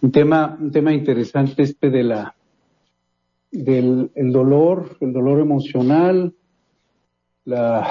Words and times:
Un 0.00 0.12
tema, 0.12 0.56
un 0.60 0.70
tema 0.70 0.92
interesante 0.92 1.64
este 1.64 1.90
de 1.90 2.04
la 2.04 2.34
del 3.50 4.12
el 4.14 4.32
dolor, 4.32 4.96
el 5.00 5.12
dolor 5.12 5.40
emocional, 5.40 6.34
la 7.44 7.88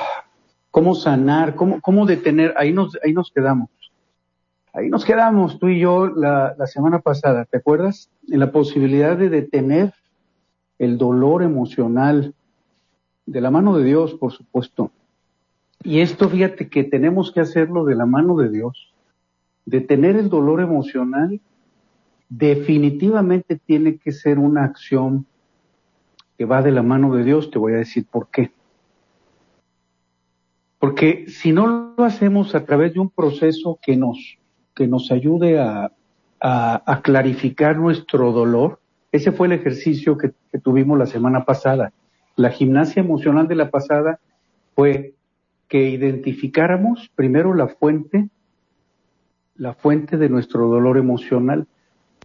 cómo 0.72 0.96
sanar, 0.96 1.56
cómo, 1.56 1.82
cómo 1.82 2.06
detener, 2.06 2.54
ahí 2.58 2.72
nos, 2.72 2.98
ahí 3.04 3.12
nos 3.12 3.32
quedamos. 3.32 3.70
Ahí 4.72 4.90
nos 4.90 5.04
quedamos, 5.04 5.60
tú 5.60 5.68
y 5.68 5.80
yo, 5.80 6.08
la, 6.08 6.56
la 6.58 6.68
semana 6.68 7.00
pasada, 7.00 7.46
¿te 7.46 7.58
acuerdas? 7.58 8.10
En 8.30 8.40
la 8.40 8.52
posibilidad 8.52 9.18
de 9.18 9.30
detener 9.30 9.94
el 10.80 10.98
dolor 10.98 11.44
emocional 11.44 12.36
de 13.26 13.42
la 13.42 13.52
mano 13.52 13.76
de 13.78 13.84
Dios, 13.84 14.14
por 14.14 14.32
supuesto. 14.32 14.92
Y 15.84 16.00
esto, 16.00 16.30
fíjate 16.30 16.70
que 16.70 16.84
tenemos 16.84 17.32
que 17.32 17.42
hacerlo 17.42 17.84
de 17.84 17.96
la 17.96 18.06
mano 18.06 18.38
de 18.38 18.50
Dios. 18.50 18.94
Detener 19.66 20.16
el 20.16 20.30
dolor 20.30 20.62
emocional 20.62 21.42
definitivamente 22.30 23.58
tiene 23.58 23.98
que 23.98 24.12
ser 24.12 24.40
una 24.40 24.64
acción 24.66 25.26
que 26.38 26.46
va 26.46 26.62
de 26.62 26.72
la 26.72 26.84
mano 26.84 27.16
de 27.16 27.24
Dios. 27.24 27.52
Te 27.52 27.60
voy 27.60 27.74
a 27.74 27.78
decir 27.78 28.06
por 28.10 28.28
qué. 28.30 28.52
Porque 30.80 31.26
si 31.28 31.52
no 31.52 31.94
lo 31.98 32.04
hacemos 32.04 32.54
a 32.54 32.66
través 32.66 32.94
de 32.94 33.00
un 33.00 33.10
proceso 33.10 33.80
que 33.82 33.96
nos, 33.98 34.38
que 34.76 34.88
nos 34.88 35.12
ayude 35.12 35.60
a, 35.60 35.92
a, 36.40 37.02
clarificar 37.02 37.78
nuestro 37.78 38.32
dolor, 38.32 38.80
ese 39.12 39.32
fue 39.32 39.48
el 39.48 39.54
ejercicio 39.54 40.18
que, 40.18 40.34
que 40.52 40.60
tuvimos 40.60 40.98
la 41.00 41.08
semana 41.08 41.46
pasada. 41.46 41.94
La 42.36 42.52
gimnasia 42.52 43.00
emocional 43.00 43.48
de 43.48 43.56
la 43.56 43.72
pasada 43.72 44.20
fue 44.76 45.16
que 45.68 45.90
identificáramos 45.90 47.10
primero 47.16 47.56
la 47.56 47.68
fuente, 47.68 48.30
la 49.56 49.74
fuente 49.74 50.18
de 50.18 50.30
nuestro 50.30 50.68
dolor 50.68 50.98
emocional 50.98 51.68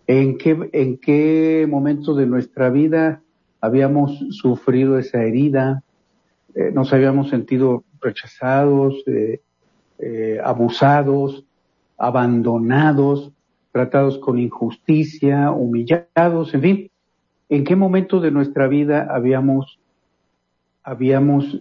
¿En 0.07 0.37
qué, 0.37 0.71
en 0.73 0.99
qué 0.99 1.67
momento 1.69 2.15
de 2.15 2.27
nuestra 2.27 2.71
vida 2.71 3.23
habíamos 3.61 4.19
sufrido 4.31 4.99
esa 4.99 5.23
herida? 5.23 5.85
Eh, 6.55 6.73
nos 6.73 6.93
habíamos 6.93 7.31
sentido 7.31 7.85
rechazados, 8.01 9.03
eh, 9.07 9.41
eh, 9.99 10.41
abusados, 10.43 11.45
abandonados, 11.97 13.31
tratados 13.71 14.19
con 14.19 14.39
injusticia, 14.39 15.53
humillados, 15.53 16.53
en 16.53 16.61
fin. 16.61 16.91
¿En 17.49 17.65
qué 17.65 17.77
momento 17.77 18.21
de 18.21 18.31
nuestra 18.31 18.67
vida 18.67 19.07
habíamos, 19.11 19.79
habíamos 20.83 21.61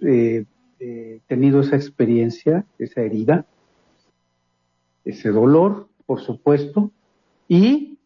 tenido 1.27 1.61
esa 1.61 1.75
experiencia, 1.75 2.65
esa 2.79 3.01
herida, 3.01 3.45
ese 5.03 5.29
dolor, 5.29 5.87
por 6.05 6.21
supuesto? 6.21 6.91
Y 7.47 7.99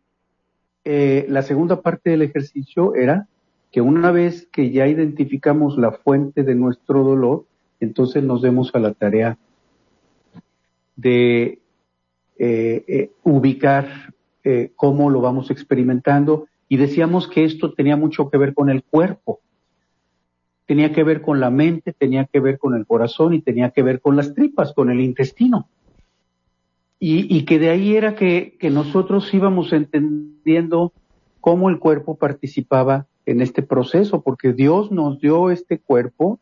eh, 0.85 1.25
la 1.29 1.41
segunda 1.41 1.81
parte 1.81 2.11
del 2.11 2.21
ejercicio 2.21 2.93
era 2.93 3.27
que 3.71 3.81
una 3.81 4.11
vez 4.11 4.47
que 4.51 4.69
ya 4.69 4.87
identificamos 4.87 5.79
la 5.79 5.91
fuente 5.91 6.43
de 6.43 6.53
nuestro 6.53 7.03
dolor, 7.03 7.45
entonces 7.79 8.23
nos 8.23 8.43
demos 8.43 8.73
a 8.75 8.79
la 8.79 8.93
tarea 8.93 9.37
de 10.95 11.59
eh, 12.37 12.83
eh, 12.87 13.11
ubicar 13.23 14.13
cómo 14.75 15.09
lo 15.09 15.21
vamos 15.21 15.49
experimentando 15.49 16.45
y 16.69 16.77
decíamos 16.77 17.27
que 17.27 17.45
esto 17.45 17.73
tenía 17.73 17.95
mucho 17.95 18.29
que 18.29 18.37
ver 18.37 18.53
con 18.53 18.69
el 18.69 18.83
cuerpo, 18.83 19.39
tenía 20.67 20.93
que 20.93 21.03
ver 21.03 21.23
con 21.23 21.39
la 21.39 21.49
mente, 21.49 21.93
tenía 21.93 22.25
que 22.25 22.39
ver 22.39 22.59
con 22.59 22.75
el 22.75 22.85
corazón 22.85 23.33
y 23.33 23.41
tenía 23.41 23.71
que 23.71 23.81
ver 23.81 24.01
con 24.01 24.15
las 24.15 24.35
tripas, 24.35 24.71
con 24.73 24.91
el 24.91 25.01
intestino. 25.01 25.67
Y, 26.99 27.45
que 27.45 27.59
de 27.59 27.69
ahí 27.69 27.95
era 27.95 28.15
que, 28.15 28.57
nosotros 28.71 29.31
íbamos 29.33 29.73
entendiendo 29.73 30.93
cómo 31.41 31.69
el 31.69 31.77
cuerpo 31.77 32.15
participaba 32.15 33.05
en 33.25 33.41
este 33.41 33.61
proceso, 33.61 34.21
porque 34.21 34.53
Dios 34.53 34.91
nos 34.91 35.19
dio 35.19 35.51
este 35.51 35.77
cuerpo, 35.77 36.39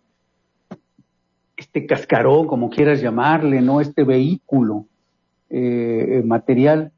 este 1.57 1.85
cascarón, 1.85 2.47
como 2.47 2.69
quieras 2.69 3.01
llamarle, 3.01 3.61
¿no? 3.61 3.81
Este 3.81 4.03
vehículo 4.03 4.85
eh, 5.49 6.21
material, 6.25 6.91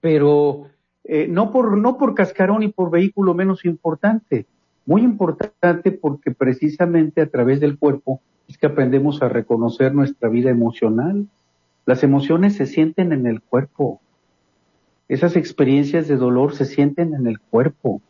pero 0.00 0.66
eh, 1.04 1.26
no, 1.28 1.50
por, 1.50 1.76
no 1.78 1.98
por 1.98 2.14
cascarón 2.14 2.62
y 2.62 2.68
por 2.68 2.90
vehículo 2.90 3.34
menos 3.34 3.64
importante, 3.64 4.46
muy 4.86 5.02
importante 5.02 5.92
porque 5.92 6.30
precisamente 6.30 7.20
a 7.20 7.26
través 7.28 7.60
del 7.60 7.78
cuerpo 7.78 8.20
es 8.48 8.58
que 8.58 8.66
aprendemos 8.66 9.22
a 9.22 9.28
reconocer 9.28 9.94
nuestra 9.94 10.28
vida 10.28 10.50
emocional, 10.50 11.26
las 11.86 12.02
emociones 12.02 12.54
se 12.54 12.66
sienten 12.66 13.12
en 13.12 13.26
el 13.26 13.40
cuerpo. 13.40 14.00
Esas 15.08 15.36
experiencias 15.36 16.08
de 16.08 16.16
dolor 16.16 16.54
se 16.54 16.64
sienten 16.64 17.14
en 17.14 17.26
el 17.26 17.40
cuerpo. 17.40 18.00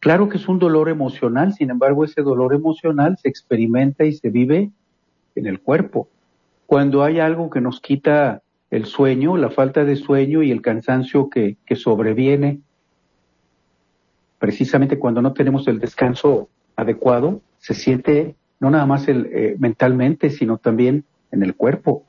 Claro 0.00 0.28
que 0.28 0.36
es 0.36 0.48
un 0.48 0.58
dolor 0.58 0.88
emocional, 0.90 1.54
sin 1.54 1.70
embargo 1.70 2.04
ese 2.04 2.22
dolor 2.22 2.54
emocional 2.54 3.16
se 3.16 3.28
experimenta 3.28 4.04
y 4.04 4.12
se 4.12 4.28
vive 4.28 4.70
en 5.34 5.46
el 5.46 5.60
cuerpo. 5.60 6.08
Cuando 6.66 7.02
hay 7.02 7.20
algo 7.20 7.50
que 7.50 7.60
nos 7.60 7.80
quita 7.80 8.42
el 8.70 8.86
sueño, 8.86 9.36
la 9.36 9.50
falta 9.50 9.84
de 9.84 9.96
sueño 9.96 10.42
y 10.42 10.50
el 10.50 10.60
cansancio 10.60 11.30
que, 11.30 11.56
sobreviene, 11.74 12.60
precisamente 14.38 14.98
cuando 14.98 15.22
no 15.22 15.32
tenemos 15.32 15.66
el 15.68 15.80
descanso 15.80 16.48
adecuado, 16.76 17.40
se 17.58 17.72
siente 17.72 18.34
no 18.60 18.70
nada 18.70 18.84
más 18.84 19.08
el, 19.08 19.26
eh, 19.32 19.56
mentalmente, 19.58 20.30
sino 20.30 20.58
también 20.58 21.04
en 21.30 21.42
el 21.42 21.54
cuerpo. 21.54 22.04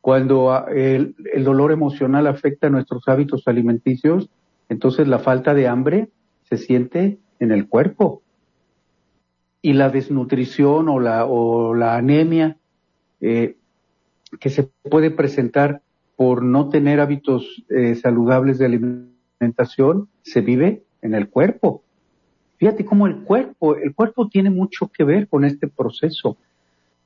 Cuando 0.00 0.52
ah, 0.52 0.66
el, 0.74 1.14
dolor 1.44 1.72
emocional 1.72 2.26
afecta 2.26 2.70
nuestros 2.70 3.06
hábitos 3.06 3.46
alimenticios, 3.46 4.30
entonces 4.68 5.08
la 5.08 5.18
falta 5.18 5.54
de 5.54 5.68
hambre 5.68 6.08
se 6.44 6.56
siente 6.56 7.18
en 7.38 7.52
el 7.52 7.68
cuerpo. 7.68 8.22
Y 9.62 9.74
la 9.74 9.90
desnutrición 9.90 10.88
o 10.88 10.98
la, 11.00 11.26
o 11.26 11.74
la 11.74 11.96
anemia 11.96 12.56
eh, 13.20 13.56
que 14.38 14.48
se 14.48 14.62
puede 14.62 15.10
presentar 15.10 15.82
por 16.16 16.42
no 16.42 16.68
tener 16.68 17.00
hábitos 17.00 17.64
eh, 17.68 17.94
saludables 17.94 18.58
de 18.58 18.66
alimentación 18.66 20.08
se 20.22 20.40
vive 20.40 20.82
en 21.02 21.14
el 21.14 21.28
cuerpo. 21.28 21.82
Fíjate 22.58 22.84
cómo 22.84 23.06
el 23.06 23.22
cuerpo, 23.22 23.74
el 23.76 23.94
cuerpo 23.94 24.28
tiene 24.28 24.50
mucho 24.50 24.88
que 24.88 25.04
ver 25.04 25.28
con 25.28 25.44
este 25.44 25.66
proceso. 25.66 26.36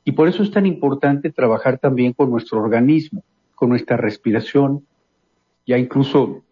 Y 0.04 0.12
por 0.12 0.28
eso 0.28 0.42
es 0.42 0.50
tan 0.50 0.66
importante 0.66 1.30
trabajar 1.30 1.78
también 1.78 2.12
con 2.12 2.30
nuestro 2.30 2.60
organismo, 2.60 3.24
con 3.54 3.70
nuestra 3.70 3.96
respiración. 3.96 4.84
Ya 5.66 5.78
incluso, 5.78 6.42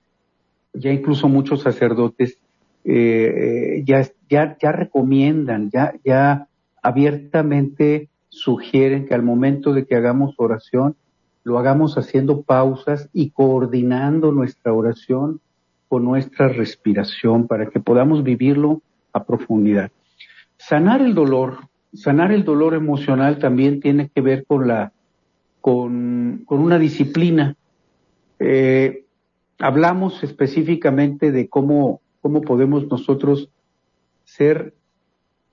ya 0.72 0.90
incluso 0.90 1.28
muchos 1.28 1.60
sacerdotes 1.62 2.38
eh, 2.84 3.82
ya, 3.86 4.06
ya, 4.28 4.56
ya 4.60 4.72
recomiendan, 4.72 5.70
ya, 5.70 5.94
ya 6.04 6.48
abiertamente 6.82 8.08
sugieren 8.28 9.06
que 9.06 9.14
al 9.14 9.22
momento 9.22 9.72
de 9.72 9.86
que 9.86 9.94
hagamos 9.94 10.34
oración, 10.38 10.96
lo 11.44 11.58
hagamos 11.58 11.98
haciendo 11.98 12.42
pausas 12.42 13.08
y 13.12 13.30
coordinando 13.30 14.32
nuestra 14.32 14.72
oración 14.72 15.40
con 15.88 16.04
nuestra 16.04 16.48
respiración 16.48 17.46
para 17.46 17.66
que 17.66 17.80
podamos 17.80 18.22
vivirlo 18.22 18.80
a 19.12 19.24
profundidad. 19.24 19.90
Sanar 20.56 21.02
el 21.02 21.14
dolor 21.14 21.58
sanar 21.92 22.32
el 22.32 22.44
dolor 22.44 22.74
emocional 22.74 23.38
también 23.38 23.80
tiene 23.80 24.08
que 24.08 24.20
ver 24.20 24.44
con 24.46 24.68
la 24.68 24.92
con, 25.60 26.44
una 26.48 26.78
disciplina. 26.78 27.56
Eh, 28.38 29.04
hablamos 29.58 30.22
específicamente 30.24 31.30
de 31.30 31.48
cómo, 31.48 32.00
cómo 32.20 32.40
podemos 32.40 32.88
nosotros 32.88 33.48
ser 34.24 34.74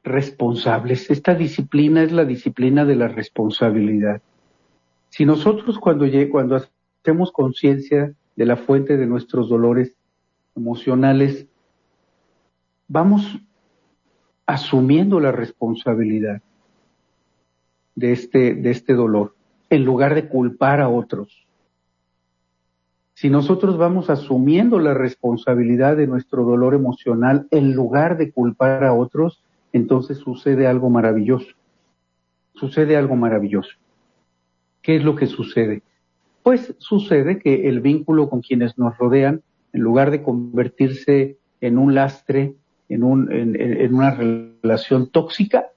responsables. 0.03 1.12
Esta 1.12 1.36
disciplina 1.36 2.01
es 2.01 2.12
la 2.12 2.25
disciplina 2.25 2.86
de 2.86 2.95
la 2.95 3.07
responsabilidad. 3.07 4.21
Si 5.09 5.25
nosotros 5.25 5.77
cuando, 5.77 6.06
cuando 6.31 6.59
hacemos 7.03 7.31
conciencia 7.31 8.13
de 8.36 8.45
la 8.45 8.57
fuente 8.57 8.97
de 8.97 9.06
nuestros 9.06 9.47
dolores 9.47 9.94
emocionales, 10.56 11.45
vamos 12.88 13.39
asumiendo 14.50 15.19
la 15.19 15.31
responsabilidad 15.31 16.42
de 17.94 18.13
este, 18.13 18.56
de 18.56 18.72
este 18.72 18.96
dolor, 18.96 19.36
en 19.69 19.86
lugar 19.86 20.16
de 20.16 20.28
culpar 20.28 20.81
a 20.81 20.90
otros. 20.90 21.46
Si 23.13 23.30
nosotros 23.30 23.78
vamos 23.78 24.10
asumiendo 24.10 24.80
la 24.80 24.96
responsabilidad 24.96 25.98
de 25.98 26.07
nuestro 26.07 26.46
dolor 26.46 26.74
emocional 26.74 27.48
en 27.51 27.74
lugar 27.74 28.18
de 28.18 28.31
culpar 28.31 28.84
a 28.86 28.94
otros, 28.94 29.44
entonces 29.72 30.18
sucede 30.18 30.66
algo 30.66 30.90
maravilloso. 30.90 31.54
Sucede 32.56 32.98
algo 32.98 33.16
maravilloso. 33.16 33.78
¿Qué 34.81 34.96
es 34.96 35.04
lo 35.04 35.16
que 35.16 35.28
sucede? 35.28 35.84
Pues 36.42 36.74
sucede 36.80 37.38
que 37.38 37.69
el 37.69 37.81
vínculo 37.81 38.31
con 38.31 38.42
quienes 38.42 38.80
nos 38.80 38.98
rodean, 38.98 39.44
en 39.74 39.81
lugar 39.81 40.10
de 40.10 40.24
convertirse 40.24 41.38
en 41.62 41.78
un 41.78 41.94
lastre, 41.94 42.56
en, 42.89 43.03
un, 43.03 43.31
en, 43.31 43.94
una 43.94 44.12
relación 44.12 45.09
tóxica, 45.09 45.68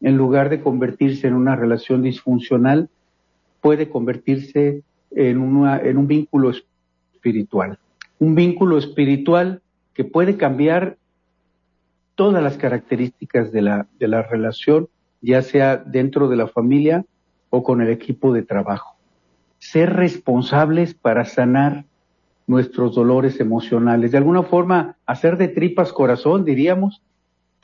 en 0.00 0.16
lugar 0.16 0.50
de 0.50 0.60
convertirse 0.60 1.26
en 1.26 1.34
una 1.34 1.56
relación 1.56 2.02
disfuncional, 2.02 2.88
puede 3.60 3.88
convertirse 3.88 4.82
en, 5.10 5.38
una, 5.38 5.78
en 5.78 5.96
un 5.96 6.06
vínculo 6.06 6.50
espiritual. 6.50 7.78
Un 8.18 8.34
vínculo 8.34 8.78
espiritual 8.78 9.62
que 9.94 10.04
puede 10.04 10.36
cambiar 10.36 10.96
todas 12.14 12.42
las 12.42 12.58
características 12.58 13.50
de 13.50 13.62
la, 13.62 13.86
de 13.98 14.08
la 14.08 14.22
relación, 14.22 14.88
ya 15.22 15.40
sea 15.40 15.78
dentro 15.78 16.28
de 16.28 16.36
la 16.36 16.46
familia 16.46 17.04
o 17.48 17.62
con 17.62 17.80
el 17.80 17.88
equipo 17.88 18.32
de 18.32 18.42
trabajo. 18.42 18.96
Ser 19.58 19.94
responsables 19.94 20.94
para 20.94 21.24
sanar 21.24 21.84
nuestros 22.50 22.96
dolores 22.96 23.38
emocionales. 23.38 24.10
De 24.10 24.18
alguna 24.18 24.42
forma, 24.42 24.96
hacer 25.06 25.36
de 25.36 25.46
tripas 25.46 25.92
corazón, 25.92 26.44
diríamos, 26.44 27.00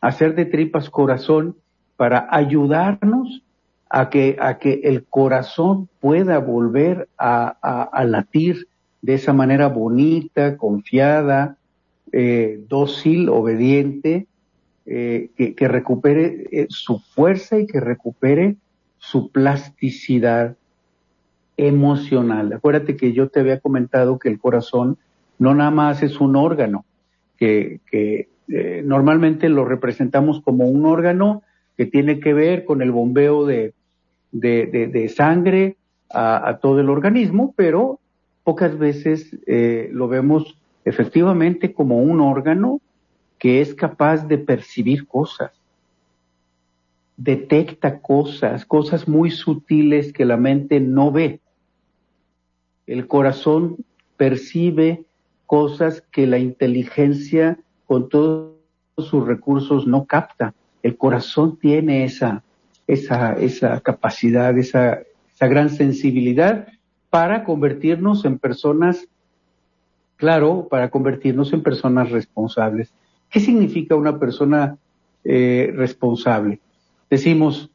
hacer 0.01 0.37
de 0.37 0.45
tripas 0.45 0.91
corazón 0.91 1.57
para 1.97 2.29
ayudarnos 2.31 3.43
a 3.91 4.11
que, 4.11 4.37
a 4.41 4.59
que 4.59 4.83
el 4.85 5.05
corazón 5.05 5.89
pueda 5.99 6.39
volver 6.39 7.09
a, 7.19 8.05
latir 8.07 8.69
de 9.03 9.15
esa 9.15 9.33
manera 9.33 9.67
bonita, 9.67 10.57
confiada, 10.57 11.57
eh, 12.13 12.61
dócil, 12.69 13.29
obediente, 13.29 14.29
eh, 14.87 15.31
que, 15.37 15.67
recupere 15.67 16.47
eh, 16.53 16.67
su 16.71 17.01
fuerza 17.01 17.59
y 17.59 17.67
que 17.67 17.81
recupere 17.81 18.55
su 18.99 19.33
plasticidad 19.33 20.55
emocional. 21.57 22.53
Acuérdate 22.53 22.97
que 22.97 23.13
yo 23.13 23.29
te 23.29 23.41
había 23.41 23.61
comentado 23.61 24.19
que 24.19 24.29
el 24.29 24.39
corazón 24.39 24.99
no 25.39 25.55
nada 25.55 25.71
más 25.71 26.03
es 26.03 26.21
un 26.21 26.37
órgano, 26.37 26.85
que, 27.37 27.81
que 27.91 28.29
normalmente 28.85 29.49
lo 29.49 29.65
representamos 29.65 30.41
como 30.41 30.67
un 30.67 30.87
órgano 30.87 31.43
que 31.77 31.87
tiene 31.87 32.21
que 32.21 32.33
ver 32.33 32.65
con 32.65 32.81
el 32.81 32.91
bombeo 32.91 33.45
de, 33.45 33.75
de, 34.33 35.13
sangre 35.15 35.77
a, 36.11 36.59
todo 36.61 36.81
el 36.81 36.89
organismo, 36.89 37.53
pero 37.57 38.01
pocas 38.45 38.79
veces 38.79 39.37
eh, 39.47 39.89
lo 39.93 40.09
vemos 40.09 40.57
efectivamente 40.85 41.73
como 41.73 41.99
un 41.99 42.21
órgano 42.21 42.81
que 43.39 43.61
es 43.61 43.75
capaz 43.75 44.27
de 44.27 44.39
percibir 44.39 45.07
cosas, 45.07 45.53
detecta 47.17 47.99
cosas, 47.99 48.65
cosas 48.65 49.09
muy 49.09 49.31
sutiles 49.31 50.13
que 50.13 50.25
la 50.25 50.37
mente 50.37 50.81
no 50.81 51.11
ve. 51.13 51.41
El 52.87 53.07
corazón 53.07 53.77
percibe 54.17 55.05
cosas 55.47 56.03
que 56.13 56.27
la 56.27 56.39
inteligencia 56.39 57.59
con 57.87 58.09
todos 58.09 58.55
sus 58.99 59.27
recursos 59.27 59.87
no 59.87 60.07
capta. 60.07 60.55
El 60.83 60.97
corazón 60.97 61.59
tiene 61.59 62.05
esa, 62.05 62.43
esa, 62.87 63.35
esa 63.35 63.81
capacidad, 63.81 64.57
esa, 64.57 65.01
esa 65.35 65.47
gran 65.49 65.71
sensibilidad 65.71 66.69
para 67.11 67.45
convertirnos 67.45 68.25
en 68.25 68.39
personas, 68.39 69.09
claro, 70.17 70.69
para 70.69 70.91
convertirnos 70.91 71.53
en 71.53 71.63
personas 71.63 72.11
responsables. 72.11 72.93
¿Qué 73.31 73.41
significa 73.41 73.97
una 73.97 74.19
persona 74.19 74.79
eh, 75.25 75.73
responsable? 75.75 76.61
Decimos, 77.11 77.71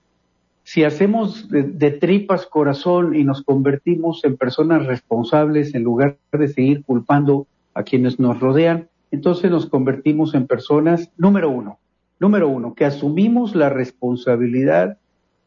si 0.71 0.85
hacemos 0.85 1.49
de, 1.49 1.91
tripas 1.91 2.45
corazón 2.45 3.13
y 3.13 3.25
nos 3.25 3.43
convertimos 3.43 4.23
en 4.23 4.37
personas 4.37 4.85
responsables 4.85 5.75
en 5.75 5.83
lugar 5.83 6.17
de 6.31 6.47
seguir 6.47 6.85
culpando 6.85 7.45
a 7.73 7.83
quienes 7.83 8.21
nos 8.21 8.39
rodean, 8.39 8.87
entonces 9.11 9.51
nos 9.51 9.65
convertimos 9.65 10.33
en 10.33 10.47
personas, 10.47 11.11
número 11.17 11.49
uno, 11.49 11.79
número 12.21 12.47
uno, 12.47 12.73
que 12.73 12.85
asumimos 12.85 13.53
la 13.53 13.67
responsabilidad 13.67 14.97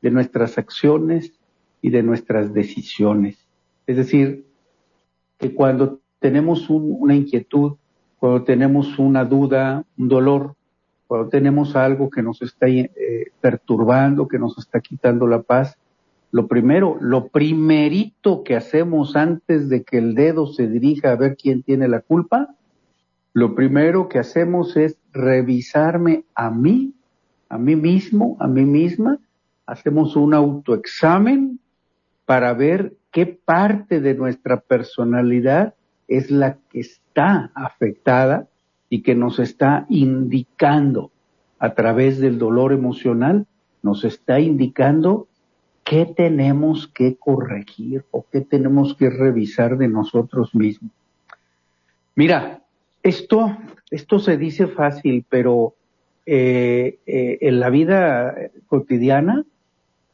de 0.03 0.11
nuestras 0.11 0.59
acciones 0.59 1.33
y 1.81 1.89
de 1.89 2.03
nuestras 2.03 2.53
decisiones. 2.53 3.49
Es 3.87 3.97
decir, 3.97 4.45
que 5.39 5.55
cuando 5.55 6.01
tenemos 6.19 6.69
una 6.69 7.15
inquietud, 7.15 7.77
cuando 8.19 8.45
tenemos 8.45 8.99
una 8.99 9.25
duda, 9.25 9.87
un 9.97 10.09
dolor, 10.09 10.55
cuando 11.07 11.29
tenemos 11.29 11.77
algo 11.77 12.11
que 12.11 12.23
nos 12.23 12.43
está 12.43 12.69
eh, 12.69 12.91
perturbando, 13.41 14.29
que 14.29 14.39
nos 14.39 14.59
está 14.59 14.81
quitando 14.81 15.27
la 15.27 15.43
paz, 15.43 15.77
lo 16.31 16.49
primero, 16.49 16.97
lo 17.01 17.29
primerito 17.29 18.43
que 18.43 18.57
hacemos 18.57 19.15
antes 19.15 19.69
de 19.69 19.85
que 19.85 19.99
el 19.99 20.15
dedo 20.15 20.47
se 20.47 20.67
dirija 20.67 21.13
a 21.13 21.17
ver 21.17 21.37
quién 21.37 21.63
tiene 21.63 21.87
la 21.87 22.01
culpa, 22.01 22.55
lo 23.33 23.55
primero 23.55 24.09
que 24.09 24.19
hacemos 24.19 24.77
es 24.77 24.97
revisarme 25.13 26.25
a 26.35 26.51
mí, 26.51 26.95
a 27.49 27.59
mí 27.59 27.77
mismo, 27.77 28.37
a 28.41 28.49
mí 28.49 28.65
misma, 28.65 29.19
hacemos 29.67 30.17
un 30.17 30.35
autoexamen 30.35 31.61
para 32.25 32.53
ver 32.55 32.97
qué 33.11 33.27
parte 33.27 34.01
de 34.01 34.15
nuestra 34.15 34.61
personalidad 34.61 35.75
es 36.09 36.31
la 36.31 36.59
que 36.71 36.81
está 36.81 37.51
afectada 37.55 38.49
y 38.95 39.03
que 39.03 39.17
nos 39.17 39.41
está 39.41 39.87
indicando 39.89 41.11
a 41.59 41.75
través 41.75 42.21
del 42.21 42.39
dolor 42.39 42.73
emocional, 42.73 43.45
nos 43.83 44.05
está 44.05 44.39
indicando 44.39 45.27
qué 45.83 46.07
tenemos 46.07 46.87
que 46.87 47.17
corregir 47.17 48.05
o 48.13 48.25
qué 48.31 48.41
tenemos 48.41 48.95
que 48.95 49.11
revisar 49.11 49.79
de 49.79 49.89
nosotros 49.89 50.55
mismos. 50.55 50.93
Mira, 52.15 52.63
esto, 53.03 53.59
esto 53.91 54.21
se 54.21 54.37
dice 54.37 54.69
fácil, 54.69 55.27
pero 55.29 55.75
eh, 56.25 57.01
eh, 57.05 57.39
en 57.41 57.59
la 57.59 57.71
vida 57.71 58.33
cotidiana 58.69 59.45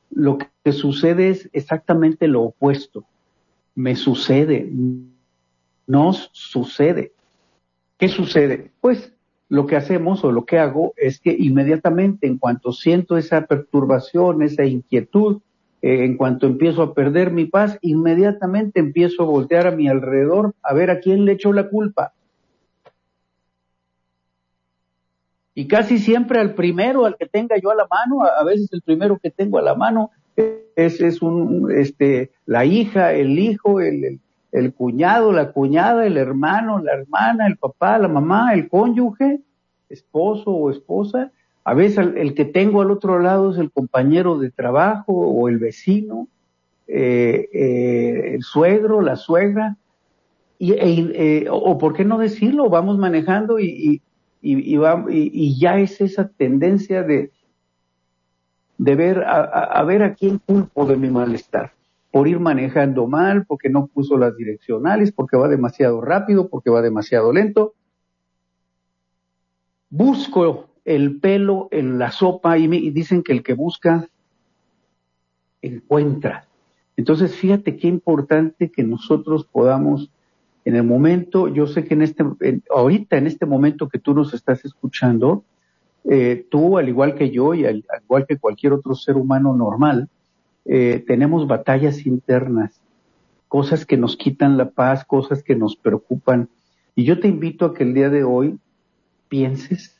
lo 0.09 0.39
que 0.39 0.73
sucede 0.73 1.29
es 1.29 1.51
exactamente 1.53 2.29
lo 2.29 2.45
opuesto. 2.45 3.05
Me 3.75 3.95
sucede, 3.95 4.71
nos 5.87 6.31
sucede. 6.33 7.13
¿Qué 8.00 8.09
sucede? 8.09 8.73
Pues 8.80 9.12
lo 9.50 9.66
que 9.66 9.76
hacemos 9.76 10.25
o 10.25 10.33
lo 10.33 10.47
que 10.47 10.59
hago 10.59 10.95
es 10.97 11.21
que 11.21 11.37
inmediatamente 11.38 12.26
en 12.26 12.38
cuanto 12.38 12.73
siento 12.73 13.19
esa 13.19 13.47
perturbación, 13.47 14.42
esa 14.42 14.64
inquietud, 14.64 15.42
eh, 15.83 16.04
en 16.04 16.16
cuanto 16.16 16.47
empiezo 16.47 16.83
a 16.83 16.95
perder 16.95 17.30
mi 17.30 17.45
paz, 17.45 17.78
inmediatamente 17.83 18.80
empiezo 18.80 19.23
a 19.23 19.26
voltear 19.26 19.66
a 19.66 19.73
mi 19.73 19.87
alrededor 19.87 20.54
a 20.62 20.73
ver 20.73 20.90
a 20.90 21.00
quién 21.00 21.26
le 21.26 21.33
echo 21.33 21.52
la 21.52 21.69
culpa. 21.69 22.14
y 25.52 25.69
casi 25.69 25.99
siempre 25.99 26.40
al 26.40 26.54
primero, 26.54 27.04
al 27.04 27.19
que 27.19 27.26
tenga 27.26 27.59
yo 27.59 27.71
a 27.71 27.75
la 27.75 27.87
mano, 27.87 28.25
a, 28.25 28.42
veces 28.45 28.73
el 28.73 28.80
primero 28.80 29.19
que 29.19 29.30
tengo 29.30 29.59
a 29.59 29.62
la 29.62 29.75
mano 29.75 30.11
es, 30.75 31.02
es 31.02 31.21
un, 31.21 31.71
este, 31.71 32.30
la 32.47 32.64
hija, 32.64 33.12
el 33.12 33.38
hijo, 33.38 33.78
el, 33.80 34.04
el, 34.04 34.21
cuñado, 34.75 35.33
la 35.33 35.52
cuñada, 35.52 36.07
el 36.07 36.16
hermano, 36.16 36.80
la 36.80 36.92
hermana, 36.92 37.47
el 37.47 37.57
papá, 37.57 37.99
la 37.99 38.09
mamá, 38.09 38.52
el 38.54 38.69
cónyuge, 38.69 39.40
esposo 39.88 40.50
o 40.50 40.71
esposa. 40.71 41.33
A 41.64 41.75
veces 41.75 42.09
el, 42.16 42.35
que 42.35 42.45
tengo 42.45 42.80
al 42.80 42.90
otro 42.90 43.21
lado 43.21 43.52
es 43.52 43.59
el 43.59 43.71
compañero 43.71 44.38
de 44.38 44.50
trabajo 44.50 45.12
o 45.12 45.49
el 45.49 45.59
vecino, 45.59 46.28
eh, 46.88 47.49
eh, 47.52 48.35
el 48.35 48.42
suegro, 48.42 49.00
la 49.02 49.16
suegra. 49.16 49.76
Y, 50.59 50.73
e, 50.73 50.78
eh, 51.14 51.47
o 51.50 51.78
por 51.78 51.95
qué 51.95 52.04
no 52.04 52.19
decirlo, 52.19 52.69
vamos 52.69 52.99
manejando 52.99 53.59
y, 53.59 54.02
y, 54.42 54.76
y, 54.76 55.59
ya 55.59 55.78
es 55.78 56.00
esa 56.00 56.28
tendencia 56.28 57.02
de, 57.02 57.30
de 58.76 58.95
ver 58.95 59.25
a, 59.26 59.83
ver 59.85 60.02
a 60.02 60.14
quién 60.14 60.38
culpo 60.38 60.85
de 60.87 60.97
mi 60.97 61.09
malestar 61.09 61.73
por 62.11 62.26
ir 62.26 62.40
manejando 62.40 63.07
mal, 63.07 63.47
porque 63.47 63.69
no 63.69 63.87
puso 63.87 64.19
las 64.19 64.37
direccionales, 64.37 65.12
porque 65.12 65.37
va 65.37 65.49
demasiado 65.49 66.00
rápido, 66.00 66.49
porque 66.49 66.71
va 66.71 66.83
demasiado 66.83 67.33
lento. 67.33 67.75
Busco 69.90 70.71
el 70.85 71.21
pelo 71.21 71.69
en 71.71 71.99
la 71.99 72.11
sopa 72.11 72.59
y, 72.59 72.67
me, 72.67 72.76
y 72.76 72.90
dicen 72.90 73.23
que 73.23 73.33
el 73.33 73.43
que 73.43 73.55
busca 73.55 74.09
encuentra. 75.62 76.47
Entonces, 76.97 77.35
fíjate 77.35 77.76
qué 77.76 77.88
importante 77.88 78.71
que 78.71 78.83
nosotros 78.83 79.45
podamos, 79.45 80.11
en 80.64 80.76
el 80.76 80.85
momento, 80.85 81.49
yo 81.49 81.67
sé 81.67 81.85
que 81.85 81.95
en 81.95 82.02
este, 82.02 82.25
ahorita, 82.75 83.19
en 83.19 83.26
este 83.26 83.47
momento 83.47 83.88
que 83.88 83.99
tú 83.99 84.14
nos 84.14 84.35
estás 84.35 84.64
escuchando, 84.64 85.45
eh, 86.05 86.47
tú, 86.50 86.79
al 86.79 86.88
igual 86.88 87.14
que 87.14 87.31
yo 87.31 87.55
y 87.55 87.67
al, 87.67 87.85
igual 88.02 88.26
que 88.26 88.38
cualquier 88.38 88.73
otro 88.73 88.95
ser 88.95 89.17
humano 89.17 89.55
normal, 89.55 90.09
eh, 90.64 91.02
tenemos 91.07 91.47
batallas 91.47 92.07
internas, 92.07 92.81
cosas 93.49 93.85
que 93.87 93.97
nos 93.97 94.17
quitan 94.17 94.57
la 94.57 94.71
paz, 94.71 95.05
cosas 95.05 95.43
que 95.43 95.57
nos 95.57 95.76
preocupan. 95.76 96.49
Y 96.95 97.05
yo 97.05 97.21
te 97.21 97.29
invito 97.29 97.67
a 97.67 97.75
que 97.75 97.85
el 97.85 97.95
día 97.95 98.11
de 98.11 98.25
hoy 98.25 98.59
pienses 99.29 99.97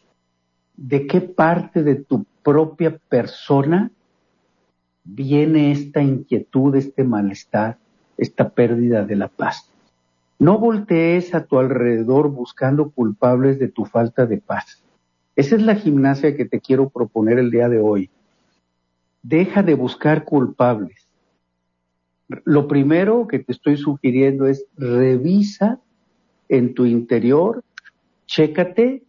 de 0.77 1.07
qué 1.07 1.21
parte 1.21 1.83
de 1.83 1.97
tu 1.97 2.25
propia 2.43 2.99
persona 3.09 3.91
viene 5.05 5.73
esta 5.73 6.03
inquietud, 6.03 6.75
este 6.77 7.05
malestar, 7.05 7.79
esta 8.17 8.51
pérdida 8.51 9.05
de 9.05 9.17
la 9.17 9.29
paz. 9.29 9.71
No 10.39 10.59
voltees 10.59 11.35
a 11.35 11.45
tu 11.45 11.59
alrededor 11.59 12.31
buscando 12.31 12.91
culpables 12.91 13.59
de 13.59 13.69
tu 13.69 13.85
falta 13.85 14.27
de 14.27 14.39
paz. 14.39 14.83
Esa 15.37 15.57
es 15.57 15.63
la 15.63 15.75
gimnasia 15.75 16.37
que 16.37 16.45
te 16.45 16.61
quiero 16.61 16.89
proponer 16.89 17.39
el 17.39 17.51
día 17.51 17.69
de 17.69 17.79
hoy. 17.79 18.11
Deja 19.23 19.63
de 19.63 19.75
buscar 19.75 20.25
culpables. 20.25 21.09
Lo 22.45 22.69
primero 22.69 23.27
que 23.27 23.41
te 23.41 23.53
estoy 23.53 23.77
sugiriendo 23.77 24.47
es 24.47 24.67
revisa 24.77 25.81
en 26.49 26.75
tu 26.75 26.87
interior, 26.87 27.63
chécate 28.27 29.03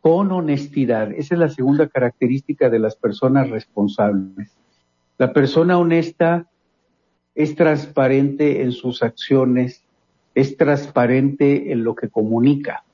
con 0.00 0.30
honestidad. 0.30 1.12
Esa 1.12 1.34
es 1.34 1.40
la 1.40 1.48
segunda 1.48 1.88
característica 1.88 2.70
de 2.70 2.78
las 2.78 2.96
personas 2.96 3.50
responsables. 3.50 4.56
La 5.18 5.32
persona 5.32 5.78
honesta 5.78 6.46
es 7.34 7.54
transparente 7.56 8.62
en 8.62 8.72
sus 8.72 9.02
acciones, 9.02 9.84
es 10.34 10.56
transparente 10.56 11.72
en 11.72 11.84
lo 11.84 11.94
que 11.94 12.08
comunica. 12.08 12.85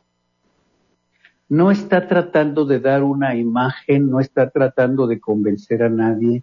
No 1.52 1.70
está 1.70 2.08
tratando 2.08 2.64
de 2.64 2.80
dar 2.80 3.02
una 3.02 3.36
imagen, 3.36 4.08
no 4.10 4.20
está 4.20 4.48
tratando 4.48 5.06
de 5.06 5.20
convencer 5.20 5.82
a 5.82 5.90
nadie, 5.90 6.42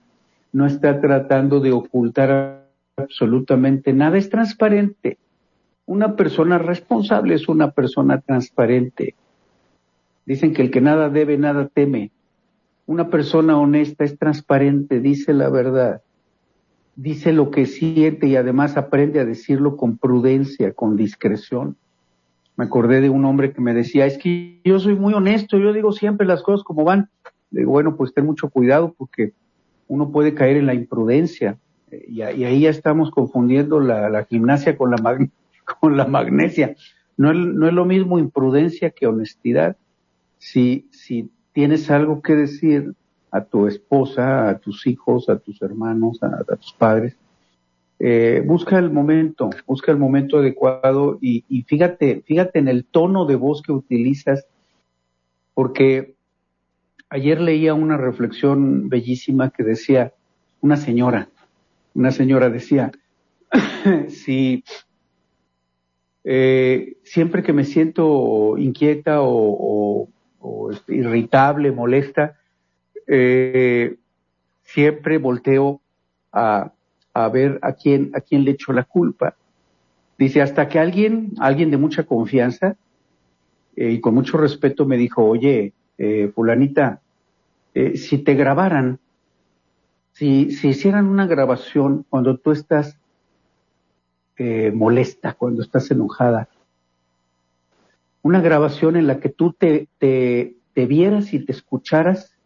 no 0.54 0.68
está 0.68 1.02
tratando 1.02 1.60
de 1.60 1.72
ocultar 1.72 2.68
absolutamente 2.96 3.92
nada, 3.92 4.20
es 4.20 4.30
transparente. 4.30 5.18
Una 5.88 6.16
persona 6.16 6.60
responsable 6.60 7.34
es 7.34 7.50
una 7.50 7.72
persona 7.72 8.22
transparente. 8.22 9.16
Dicen 10.28 10.54
que 10.54 10.62
el 10.62 10.70
que 10.70 10.80
nada 10.80 11.10
debe, 11.10 11.40
nada 11.40 11.68
teme. 11.68 12.12
Una 12.86 13.10
persona 13.10 13.58
honesta 13.58 14.04
es 14.04 14.16
transparente, 14.16 15.00
dice 15.00 15.34
la 15.34 15.50
verdad, 15.50 16.04
dice 16.96 17.34
lo 17.34 17.50
que 17.50 17.66
siente 17.66 18.28
y 18.28 18.36
además 18.36 18.78
aprende 18.78 19.20
a 19.20 19.26
decirlo 19.26 19.76
con 19.76 19.98
prudencia, 19.98 20.72
con 20.74 20.96
discreción. 20.96 21.78
Me 22.60 22.66
acordé 22.66 23.00
de 23.00 23.10
un 23.10 23.24
hombre 23.24 23.54
que 23.54 23.62
me 23.62 23.74
decía, 23.74 24.06
es 24.06 24.18
que 24.18 24.60
yo 24.66 24.82
soy 24.82 24.94
muy 24.94 25.14
honesto, 25.14 25.58
yo 25.58 25.72
digo 25.72 25.94
siempre 25.94 26.28
las 26.28 26.44
cosas 26.44 26.62
como 26.66 26.84
van. 26.84 27.10
Le 27.52 27.62
digo, 27.62 27.72
bueno, 27.72 27.96
pues 27.96 28.14
ten 28.14 28.26
mucho 28.26 28.50
cuidado 28.50 28.94
porque 28.98 29.32
uno 29.88 30.12
puede 30.12 30.34
caer 30.34 30.58
en 30.58 30.66
la 30.66 30.74
imprudencia. 30.74 31.58
Y, 31.90 32.22
ahí 32.22 32.60
ya 32.60 32.70
estamos 32.70 33.12
confundiendo 33.12 33.80
la, 33.80 34.26
gimnasia 34.26 34.78
con 34.78 34.92
la, 34.92 36.06
magnesia. 36.06 36.76
No 37.16 37.34
no 37.34 37.66
es 37.66 37.74
lo 37.74 37.86
mismo 37.86 38.20
imprudencia 38.20 38.90
que 38.90 39.08
honestidad 39.08 39.78
si, 40.38 40.90
si 40.92 41.32
tienes 41.54 41.90
algo 41.90 42.22
que 42.22 42.36
decir 42.36 42.94
a 43.32 43.40
tu 43.40 43.68
esposa, 43.68 44.50
a 44.50 44.58
tus 44.58 44.86
hijos, 44.86 45.30
a 45.30 45.40
tus 45.40 45.62
hermanos, 45.62 46.22
a, 46.22 46.44
tus 46.56 46.74
padres, 46.74 47.16
eh, 48.00 48.42
busca 48.46 48.80
el 48.80 48.92
momento, 48.92 49.50
busca 49.68 49.92
el 49.92 49.98
momento 49.98 50.38
adecuado 50.38 51.18
y, 51.22 51.64
fíjate, 51.68 52.22
fíjate 52.26 52.60
en 52.60 52.70
el 52.70 52.86
tono 52.86 53.26
de 53.26 53.36
voz 53.36 53.62
que 53.62 53.74
utilizas, 53.74 54.48
porque 55.54 56.16
ayer 57.10 57.42
leía 57.42 57.74
una 57.74 57.98
reflexión 57.98 58.88
bellísima 58.88 59.50
que 59.50 59.64
decía, 59.64 60.14
una 60.62 60.78
señora, 60.78 61.30
una 61.94 62.12
señora 62.12 62.50
decía, 62.50 62.92
si 64.08 64.64
eh, 66.24 66.98
siempre 67.04 67.44
que 67.44 67.52
me 67.52 67.66
siento 67.66 68.58
inquieta 68.58 69.22
o, 69.22 70.08
o 70.40 70.72
irritable, 70.88 71.72
molesta, 71.72 72.38
eh, 73.08 73.98
siempre 74.64 75.18
volteo 75.18 75.82
a, 76.32 76.72
a, 77.14 77.28
ver 77.30 77.60
a 77.62 77.74
quién, 77.74 78.12
a 78.14 78.22
quién 78.22 78.44
le 78.44 78.52
echo 78.52 78.74
la 78.74 78.84
culpa. 78.84 79.36
Dice, 80.18 80.42
hasta 80.42 80.68
que 80.68 80.80
alguien, 80.80 81.34
alguien 81.40 81.72
de 81.72 81.78
mucha 81.78 82.04
confianza 82.04 82.76
eh, 83.76 83.92
y 83.92 84.02
con 84.02 84.14
mucho 84.14 84.38
respeto 84.38 84.86
me 84.86 84.98
dijo, 84.98 85.24
oye, 85.26 85.74
eh, 85.98 86.32
fulanita, 86.34 87.02
eh, 87.74 87.98
si 87.98 88.18
te 88.18 88.34
grabaran, 88.34 89.00
si, 90.12 90.52
si 90.52 90.70
hicieran 90.70 91.08
una 91.08 91.28
grabación 91.28 92.06
cuando 92.10 92.38
tú 92.38 92.52
estás 92.52 92.98
molesta, 94.74 95.34
cuando 95.34 95.62
estás 95.62 95.92
enojada, 95.92 96.48
una 98.22 98.40
grabación 98.40 98.96
en 98.96 99.06
la 99.06 99.20
que 99.20 99.28
tú 99.28 99.52
te, 99.52 99.90
te 100.00 100.86
vieras 100.86 101.34
y 101.34 101.44
te 101.44 101.52
escucharas 101.52 102.39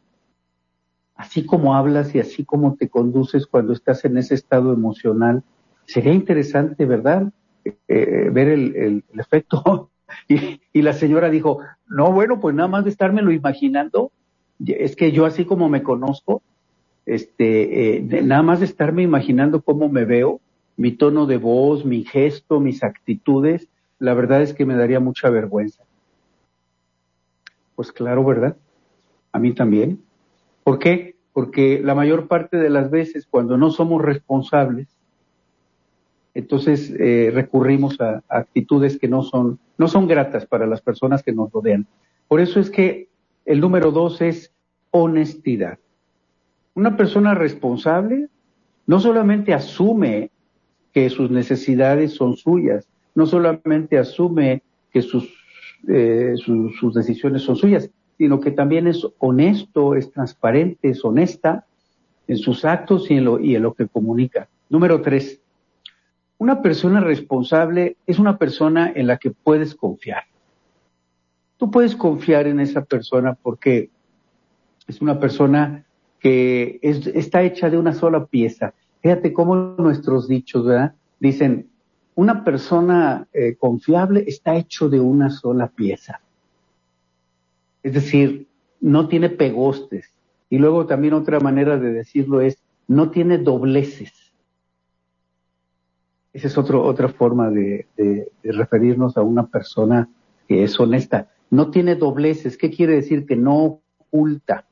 así 1.15 1.45
como 1.45 1.75
hablas 1.75 2.13
y 2.15 2.19
así 2.19 2.45
como 2.45 2.75
te 2.75 2.89
conduces 2.89 3.47
cuando 3.47 3.73
estás 3.73 4.05
en 4.05 4.17
ese 4.17 4.35
estado 4.35 4.73
emocional. 4.73 5.43
Sería 5.85 6.13
interesante, 6.13 6.85
¿verdad? 6.85 7.31
Eh, 7.65 8.29
ver 8.31 8.49
el, 8.49 9.03
efecto. 9.17 9.89
y, 10.27 10.61
y, 10.71 10.81
la 10.81 10.93
señora 10.93 11.29
dijo, 11.29 11.59
no, 11.87 12.11
bueno, 12.11 12.39
pues 12.39 12.55
nada 12.55 12.67
más 12.67 12.83
de 12.83 12.89
estármelo 12.89 13.31
imaginando, 13.31 14.11
es 14.65 14.95
que 14.95 15.11
yo 15.11 15.25
así 15.25 15.45
como 15.45 15.69
me 15.69 15.83
conozco, 15.83 16.41
este, 17.05 17.97
eh, 17.97 18.01
nada 18.23 18.43
más 18.43 18.59
de 18.59 18.65
estarme 18.65 19.03
imaginando 19.03 19.61
cómo 19.61 19.89
me 19.89 20.05
veo, 20.05 20.39
mi 20.77 20.91
tono 20.91 21.25
de 21.25 21.37
voz, 21.37 21.85
mi 21.85 22.03
gesto, 22.03 22.59
mis 22.59 22.83
actitudes, 22.83 23.67
la 23.99 24.13
verdad 24.13 24.41
es 24.41 24.53
que 24.53 24.65
me 24.65 24.75
daría 24.75 24.99
mucha 24.99 25.29
vergüenza. 25.29 25.83
Pues 27.75 27.91
claro, 27.91 28.23
¿verdad? 28.23 28.57
A 29.31 29.39
mí 29.39 29.53
también. 29.53 30.03
¿Por 30.63 30.79
qué? 30.79 31.15
Porque 31.33 31.81
la 31.83 31.95
mayor 31.95 32.27
parte 32.27 32.57
de 32.57 32.69
las 32.69 32.89
veces 32.89 33.27
cuando 33.29 33.57
no 33.57 33.71
somos 33.71 34.01
responsables, 34.01 34.87
entonces 36.33 36.93
eh, 36.99 37.31
recurrimos 37.33 37.99
a, 38.01 38.23
actitudes 38.29 38.97
que 38.97 39.07
no 39.07 39.23
son, 39.23 39.59
no 39.77 39.87
son 39.87 40.07
gratas 40.07 40.45
para 40.45 40.65
las 40.65 40.81
personas 40.81 41.23
que 41.23 41.31
nos 41.31 41.51
rodean. 41.51 41.85
Por 42.27 42.39
eso 42.39 42.59
es 42.59 42.69
que 42.69 43.09
el 43.45 43.59
número 43.59 43.91
dos 43.91 44.21
es 44.21 44.51
honestidad. 44.91 45.79
Una 46.75 46.97
persona 46.97 47.35
responsable 47.35 48.29
no 48.87 48.99
solamente 48.99 49.53
asume 49.53 50.31
que 50.91 51.09
sus 51.09 51.29
necesidades 51.29 52.13
son 52.13 52.35
suyas, 52.35 52.87
no 53.15 53.25
solamente 53.25 53.97
asume 53.97 54.63
que 54.91 55.01
sus, 55.01 55.31
eh, 55.87 56.35
sus 56.37 56.93
decisiones 56.93 57.41
son 57.43 57.55
suyas, 57.55 57.89
sino 58.23 58.39
que 58.39 58.51
también 58.51 58.87
es 58.87 59.05
honesto, 59.17 59.95
es 59.95 60.09
transparente, 60.09 60.91
es 60.91 61.03
honesta 61.03 61.67
en 62.25 62.37
sus 62.37 62.63
actos 62.63 63.11
y 63.11 63.15
en 63.17 63.63
lo, 63.63 63.73
que 63.73 63.85
comunica. 63.85 64.47
Número 64.69 65.01
tres, 65.01 65.41
una 66.37 66.61
persona 66.61 67.01
responsable 67.01 67.97
es 68.07 68.19
una 68.19 68.37
persona 68.37 68.93
en 68.95 69.07
la 69.07 69.17
que 69.17 69.31
puedes 69.31 69.75
confiar. 69.75 70.23
Tú 71.57 71.69
puedes 71.69 71.97
confiar 71.97 72.47
en 72.47 72.61
esa 72.61 72.85
persona 72.85 73.33
porque 73.33 73.89
es 74.87 75.01
una 75.01 75.19
persona 75.19 75.83
que 76.21 76.79
es, 76.81 77.05
está 77.07 77.43
hecha 77.43 77.69
de 77.69 77.77
una 77.77 77.91
sola 77.91 78.27
pieza. 78.27 78.73
Fíjate 79.01 79.33
cómo 79.33 79.75
nuestros 79.77 80.29
dichos, 80.29 80.65
¿verdad? 80.65 80.95
Dicen, 81.19 81.67
una 82.15 82.45
persona 82.45 83.27
eh, 83.33 83.57
confiable 83.57 84.23
está 84.25 84.55
hecho 84.55 84.87
de 84.87 85.01
una 85.01 85.29
sola 85.29 85.67
pieza. 85.67 86.21
Es 87.83 87.93
decir, 87.93 88.47
no 88.79 89.07
tiene 89.07 89.29
pegostes. 89.29 90.11
Y 90.49 90.57
luego 90.57 90.85
también 90.85 91.13
otra 91.13 91.39
manera 91.39 91.77
de 91.77 91.93
decirlo 91.93 92.41
es, 92.41 92.57
no 92.87 93.11
tiene 93.11 93.37
dobleces. 93.37 94.11
Esa 96.33 96.47
es 96.47 96.57
otro, 96.57 96.83
otra 96.83 97.09
forma 97.09 97.49
de, 97.49 97.85
referirnos 98.43 99.17
a 99.17 99.21
una 99.21 99.47
persona 99.47 100.09
que 100.47 100.63
es 100.63 100.79
honesta. 100.79 101.29
No 101.49 101.69
tiene 101.69 101.95
dobleces. 101.95 102.57
¿Qué 102.57 102.71
quiere 102.71 102.95
decir? 102.95 103.25
Que 103.25 103.35
no 103.35 103.81
oculta. 103.99 104.65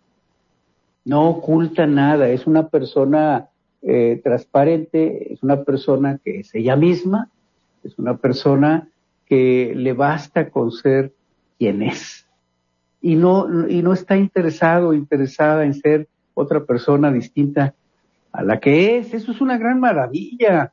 No 1.05 1.29
oculta 1.29 1.85
nada. 1.85 2.29
Es 2.29 2.47
una 2.47 2.67
persona 2.69 3.49
eh, 3.81 4.19
transparente, 4.23 5.33
es 5.33 5.43
una 5.43 5.63
persona 5.63 6.19
que 6.23 6.41
es 6.41 6.53
ella 6.53 6.75
misma, 6.75 7.29
es 7.83 7.97
una 7.97 8.17
persona 8.17 8.89
que 9.25 9.73
le 9.75 9.93
basta 9.93 10.49
con 10.49 10.71
ser 10.71 11.13
quien 11.57 11.81
es. 11.83 12.27
Y 13.01 13.15
no, 13.15 13.67
y 13.67 13.81
no 13.81 13.93
está 13.93 14.15
interesado, 14.15 14.93
interesada 14.93 15.65
en 15.65 15.73
ser 15.73 16.07
otra 16.33 16.63
persona 16.63 17.11
distinta 17.11 17.73
a 18.31 18.43
la 18.43 18.59
que 18.59 18.97
es. 18.97 19.13
Eso 19.13 19.31
es 19.31 19.41
una 19.41 19.57
gran 19.57 19.79
maravilla. 19.79 20.71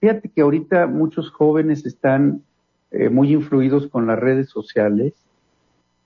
Fíjate 0.00 0.28
que 0.28 0.42
ahorita 0.42 0.86
muchos 0.86 1.30
jóvenes 1.30 1.84
están 1.86 2.42
eh, 2.90 3.08
muy 3.08 3.32
influidos 3.32 3.88
con 3.88 4.06
las 4.06 4.18
redes 4.18 4.48
sociales, 4.48 5.14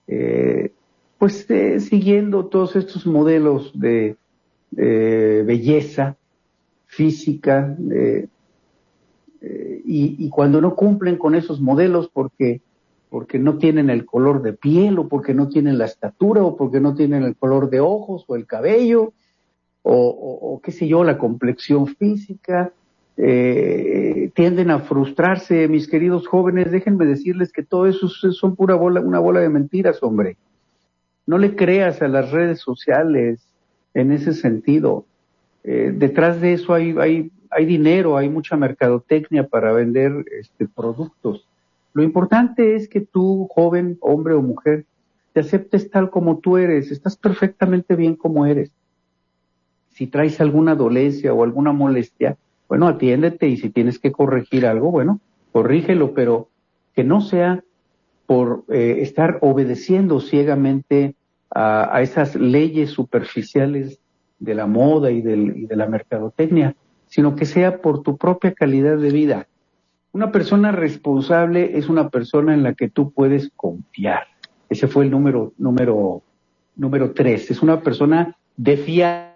eh, 0.06 0.72
pues 1.18 1.48
eh, 1.50 1.78
siguiendo 1.78 2.46
todos 2.46 2.74
estos 2.74 3.06
modelos 3.06 3.78
de 3.78 4.16
belleza 4.72 6.16
física, 6.86 7.76
y, 9.42 10.24
y, 10.24 10.28
cuando 10.30 10.60
no 10.60 10.76
cumplen 10.76 11.16
con 11.16 11.34
esos 11.34 11.60
modelos 11.60 12.08
porque, 12.12 12.60
porque 13.10 13.40
no 13.40 13.58
tienen 13.58 13.90
el 13.90 14.06
color 14.06 14.40
de 14.40 14.52
piel 14.52 14.98
o 14.98 15.08
porque 15.08 15.34
no 15.34 15.48
tienen 15.48 15.78
la 15.78 15.84
estatura 15.84 16.42
o 16.42 16.56
porque 16.56 16.80
no 16.80 16.94
tienen 16.94 17.24
el 17.24 17.36
color 17.36 17.68
de 17.68 17.80
ojos 17.80 18.24
o 18.28 18.36
el 18.36 18.46
cabello 18.46 19.12
o, 19.82 20.60
qué 20.62 20.72
sé 20.72 20.86
yo, 20.86 21.04
la 21.04 21.18
complexión 21.18 21.86
física, 21.86 22.70
eh, 23.16 24.30
tienden 24.34 24.70
a 24.70 24.80
frustrarse, 24.80 25.68
mis 25.68 25.88
queridos 25.88 26.28
jóvenes, 26.28 26.70
déjenme 26.70 27.06
decirles 27.06 27.50
que 27.50 27.62
todo 27.62 27.86
eso 27.86 28.08
son 28.08 28.56
pura 28.56 28.74
bola, 28.74 29.00
una 29.00 29.18
bola 29.18 29.40
de 29.40 29.48
mentiras, 29.48 30.02
hombre. 30.02 30.36
No 31.26 31.38
le 31.38 31.56
creas 31.56 32.02
a 32.02 32.08
las 32.08 32.30
redes 32.30 32.60
sociales 32.60 33.40
en 33.94 34.12
ese 34.12 34.34
sentido. 34.34 35.06
Eh, 35.64 35.92
detrás 35.94 36.40
de 36.40 36.52
eso 36.52 36.74
hay, 36.74 36.94
hay, 36.98 37.30
hay 37.50 37.64
dinero, 37.64 38.16
hay 38.16 38.28
mucha 38.28 38.56
mercadotecnia 38.56 39.48
para 39.48 39.72
vender 39.72 40.24
este, 40.38 40.68
productos. 40.68 41.49
Lo 41.92 42.02
importante 42.02 42.76
es 42.76 42.88
que 42.88 43.00
tú, 43.00 43.48
joven, 43.50 43.98
hombre 44.00 44.34
o 44.34 44.42
mujer, 44.42 44.86
te 45.32 45.40
aceptes 45.40 45.90
tal 45.90 46.10
como 46.10 46.38
tú 46.38 46.56
eres, 46.56 46.90
estás 46.90 47.16
perfectamente 47.16 47.96
bien 47.96 48.16
como 48.16 48.46
eres. 48.46 48.72
Si 49.90 50.06
traes 50.06 50.40
alguna 50.40 50.74
dolencia 50.74 51.34
o 51.34 51.42
alguna 51.42 51.72
molestia, 51.72 52.36
bueno, 52.68 52.86
atiéndete 52.88 53.48
y 53.48 53.56
si 53.56 53.70
tienes 53.70 53.98
que 53.98 54.12
corregir 54.12 54.66
algo, 54.66 54.90
bueno, 54.90 55.20
corrígelo, 55.52 56.14
pero 56.14 56.48
que 56.94 57.04
no 57.04 57.20
sea 57.20 57.64
por 58.26 58.64
eh, 58.68 58.98
estar 59.00 59.38
obedeciendo 59.40 60.20
ciegamente 60.20 61.16
a, 61.52 62.00
esas 62.00 62.36
leyes 62.36 62.90
superficiales 62.90 63.98
de 64.38 64.54
la 64.54 64.66
moda 64.66 65.10
y, 65.10 65.20
de 65.20 65.76
la 65.76 65.86
mercadotecnia, 65.86 66.76
sino 67.08 67.34
que 67.34 67.44
sea 67.44 67.82
por 67.82 68.02
tu 68.02 68.16
propia 68.16 68.54
calidad 68.54 68.96
de 68.98 69.10
vida. 69.10 69.48
Una 70.12 70.32
persona 70.32 70.72
responsable 70.72 71.78
es 71.78 71.88
una 71.88 72.08
persona 72.08 72.54
en 72.54 72.62
la 72.62 72.74
que 72.74 72.88
tú 72.88 73.12
puedes 73.12 73.50
confiar. 73.56 74.26
Ese 74.68 74.88
fue 74.88 75.04
el 75.04 75.10
número, 75.10 75.52
número, 75.58 76.22
número 76.76 77.12
tres. 77.12 77.50
Es 77.50 77.62
una 77.62 77.80
persona 77.80 78.36
de 78.56 78.76
fiar 78.76 79.30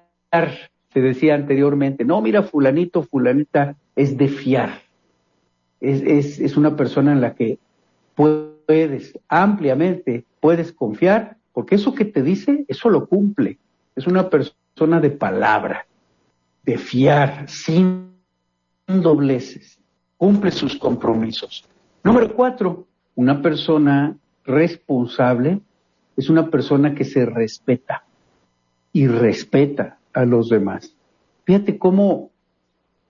se 0.93 1.01
decía 1.01 1.35
anteriormente, 1.35 2.05
no, 2.05 2.21
mira, 2.21 2.43
fulanito, 2.43 3.03
fulanita 3.03 3.77
es 3.97 4.17
de 4.17 4.29
fiar. 4.29 4.83
Es, 5.81 6.03
es, 6.03 6.41
es 6.41 6.57
una 6.57 6.77
persona 6.77 7.13
en 7.13 7.21
la 7.21 7.35
que 7.35 7.59
puedes 8.15 9.19
ampliamente, 9.29 10.25
puedes 10.41 10.73
confiar, 10.73 11.37
porque 11.53 11.75
eso 11.75 11.95
que 11.95 12.05
te 12.05 12.23
dice, 12.23 12.65
eso 12.69 12.89
lo 12.91 13.07
cumple. 13.07 13.59
Es 13.97 14.07
una 14.07 14.31
persona 14.31 15.01
de 15.01 15.11
palabra, 15.11 15.87
de 16.63 16.79
fiar, 16.79 17.49
sin 17.49 18.15
dobleces, 18.87 19.81
cumple 20.17 20.51
sus 20.51 20.77
compromisos. 20.77 21.65
Número 22.03 22.35
cuatro, 22.35 22.87
una 23.15 23.41
persona 23.41 24.17
responsable 24.45 25.61
es 26.17 26.29
una 26.29 26.51
persona 26.51 26.95
que 26.95 27.05
se 27.05 27.27
respeta 27.27 28.05
y 28.93 29.07
respeta 29.07 29.99
a 30.13 30.25
los 30.25 30.49
demás. 30.49 30.95
Fíjate 31.45 31.79
cómo 31.79 32.31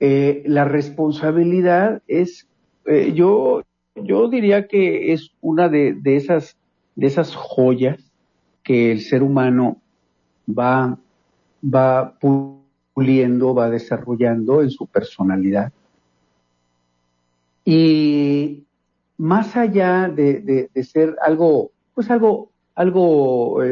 eh, 0.01 0.43
la 0.47 0.65
responsabilidad 0.65 2.03
es, 2.09 2.49
eh, 2.87 3.13
yo, 3.15 3.63
yo 3.95 4.29
diría 4.29 4.67
que 4.67 5.13
es 5.13 5.31
una 5.41 5.69
de, 5.69 5.95
de, 5.95 6.17
esas, 6.17 6.57
de 6.97 7.07
esas 7.07 7.35
joyas 7.35 7.99
que 8.63 8.91
el 8.91 9.01
ser 9.01 9.23
humano 9.23 9.81
va, 10.49 10.99
va 11.63 12.19
puliendo, 12.95 13.55
va 13.55 13.71
desarrollando 13.71 14.63
en 14.63 14.71
su 14.71 14.87
personalidad. 14.87 15.73
Y 17.65 18.65
más 19.17 19.57
allá 19.57 20.09
de, 20.09 20.69
de, 20.73 20.85
ser 20.85 21.17
algo, 21.23 21.71
pues 21.95 22.11
algo, 22.11 22.51
algo 22.75 23.63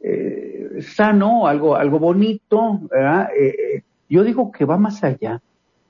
eh, 0.00 0.82
sano, 0.82 1.46
algo, 1.46 1.76
algo 1.76 1.98
bonito. 1.98 2.80
Eh, 2.94 3.34
eh, 3.38 3.82
yo 4.08 4.24
digo 4.24 4.52
que 4.52 4.64
va 4.64 4.76
más 4.76 5.02
allá. 5.04 5.40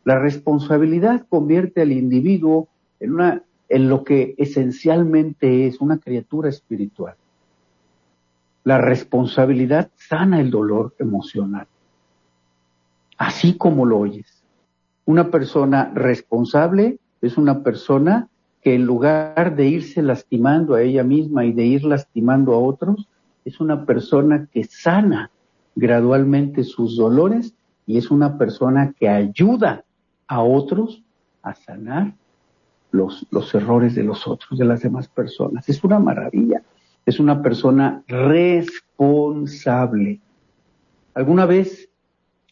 La 0.05 0.19
responsabilidad 0.19 1.27
convierte 1.29 1.83
al 1.83 1.93
individuo 1.93 2.69
en 3.01 3.15
una, 3.15 3.43
en 3.69 3.89
lo 3.89 4.05
que 4.05 4.35
esencialmente 4.39 5.67
es 5.67 5.81
una 5.81 5.99
criatura 5.99 6.49
espiritual. 6.49 7.15
La 8.65 8.79
responsabilidad 8.79 9.91
sana 9.97 10.41
el 10.41 10.51
dolor 10.51 10.95
emocional. 10.99 11.67
Así 13.19 13.57
como 13.57 13.85
lo 13.85 13.99
oyes. 13.99 14.43
Una 15.05 15.31
persona 15.31 15.91
responsable 15.95 16.99
es 17.21 17.37
una 17.37 17.63
persona 17.63 18.29
que 18.63 18.75
en 18.75 18.85
lugar 18.85 19.57
de 19.57 19.67
irse 19.67 20.03
lastimando 20.03 20.75
a 20.75 20.83
ella 20.83 21.05
misma 21.05 21.45
y 21.45 21.53
de 21.53 21.65
ir 21.65 21.85
lastimando 21.85 22.55
a 22.55 22.59
otros, 22.59 23.09
es 23.45 23.61
una 23.61 23.87
persona 23.87 24.49
que 24.53 24.65
sana 24.65 25.31
gradualmente 25.75 26.65
sus 26.65 26.97
dolores 26.97 27.55
y 27.87 27.99
es 27.99 28.11
una 28.11 28.37
persona 28.37 28.93
que 28.99 29.09
ayuda 29.09 29.85
a 30.27 30.43
otros 30.43 31.03
a 31.43 31.55
sanar 31.55 32.15
los, 32.91 33.27
los 33.31 33.55
errores 33.55 33.95
de 33.95 34.03
los 34.03 34.27
otros, 34.27 34.59
de 34.59 34.65
las 34.65 34.83
demás 34.83 35.09
personas. 35.09 35.69
Es 35.69 35.85
una 35.85 35.99
maravilla. 35.99 36.63
Es 37.07 37.21
una 37.21 37.41
persona 37.41 38.03
responsable. 38.07 40.21
Alguna 41.15 41.47
vez, 41.47 41.89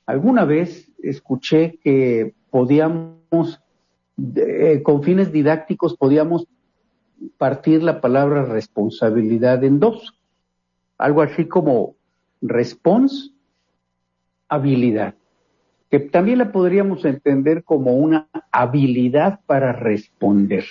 alguna 0.07 0.47
vez 0.47 0.91
escuché 1.03 1.79
que 1.85 2.35
podíamos, 2.51 3.61
con 4.83 5.03
fines 5.03 5.33
didácticos, 5.33 5.97
podíamos 5.97 6.47
partir 7.39 7.83
la 7.83 8.01
palabra 8.01 8.45
responsabilidad 8.45 9.63
en 9.65 9.81
dos. 9.81 10.15
Algo 10.99 11.23
así 11.23 11.47
como 11.47 11.97
response 12.41 13.31
habilidad, 14.49 15.15
que 15.91 15.99
también 16.01 16.39
la 16.39 16.53
podríamos 16.53 17.05
entender 17.05 17.65
como 17.65 17.95
una 17.97 18.29
habilidad 18.53 19.41
para 19.47 19.73
responder, 19.73 20.65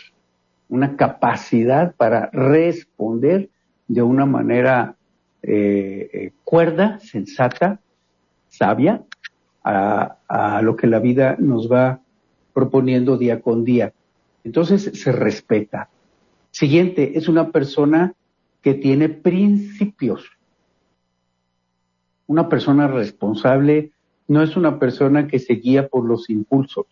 una 0.70 0.96
capacidad 0.96 1.94
para 1.96 2.30
responder 2.32 3.50
de 3.88 4.02
una 4.02 4.26
manera 4.26 4.96
eh, 5.44 6.10
eh, 6.14 6.32
cuerda, 6.44 7.00
sensata, 7.00 7.80
sabia, 8.48 9.04
a, 9.64 10.18
a 10.28 10.62
lo 10.62 10.76
que 10.76 10.88
la 10.88 11.00
vida 11.00 11.36
nos 11.40 11.72
va 11.72 12.00
proponiendo 12.56 13.18
día 13.18 13.42
con 13.42 13.66
día. 13.66 13.94
Entonces 14.46 14.90
se 14.94 15.12
respeta. 15.12 15.90
Siguiente, 16.52 17.18
es 17.18 17.28
una 17.28 17.52
persona 17.52 18.14
que 18.62 18.74
tiene 18.74 19.10
principios. 19.10 20.26
Una 22.28 22.48
persona 22.48 22.88
responsable 22.88 23.92
no 24.30 24.42
es 24.42 24.56
una 24.56 24.80
persona 24.80 25.28
que 25.28 25.38
se 25.38 25.56
guía 25.56 25.90
por 25.90 26.06
los 26.06 26.30
impulsos 26.30 26.86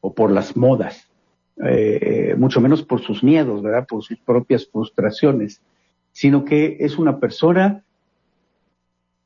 o 0.00 0.14
por 0.14 0.30
las 0.30 0.56
modas, 0.56 1.10
eh, 1.62 2.34
mucho 2.38 2.60
menos 2.60 2.84
por 2.84 3.02
sus 3.02 3.24
miedos, 3.24 3.62
¿verdad? 3.62 3.86
Por 3.86 4.04
sus 4.04 4.16
propias 4.18 4.66
frustraciones, 4.66 5.60
sino 6.12 6.44
que 6.44 6.76
es 6.80 6.98
una 6.98 7.18
persona 7.18 7.82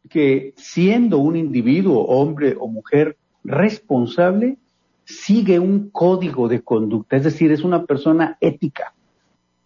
que 0.09 0.55
siendo 0.57 1.19
un 1.19 1.37
individuo, 1.37 2.07
hombre 2.07 2.57
o 2.59 2.69
mujer 2.69 3.19
responsable, 3.45 4.57
sigue 5.05 5.59
un 5.59 5.91
código 5.91 6.49
de 6.49 6.63
conducta, 6.63 7.17
es 7.17 7.25
decir, 7.25 7.53
es 7.53 7.63
una 7.63 7.85
persona 7.85 8.39
ética 8.41 8.95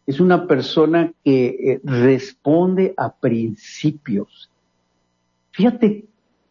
es 0.09 0.19
una 0.21 0.47
persona 0.47 1.13
que 1.23 1.49
eh, 1.49 1.81
responde 1.85 2.95
a 2.97 3.13
principios. 3.13 4.51
Fíjate 5.51 6.07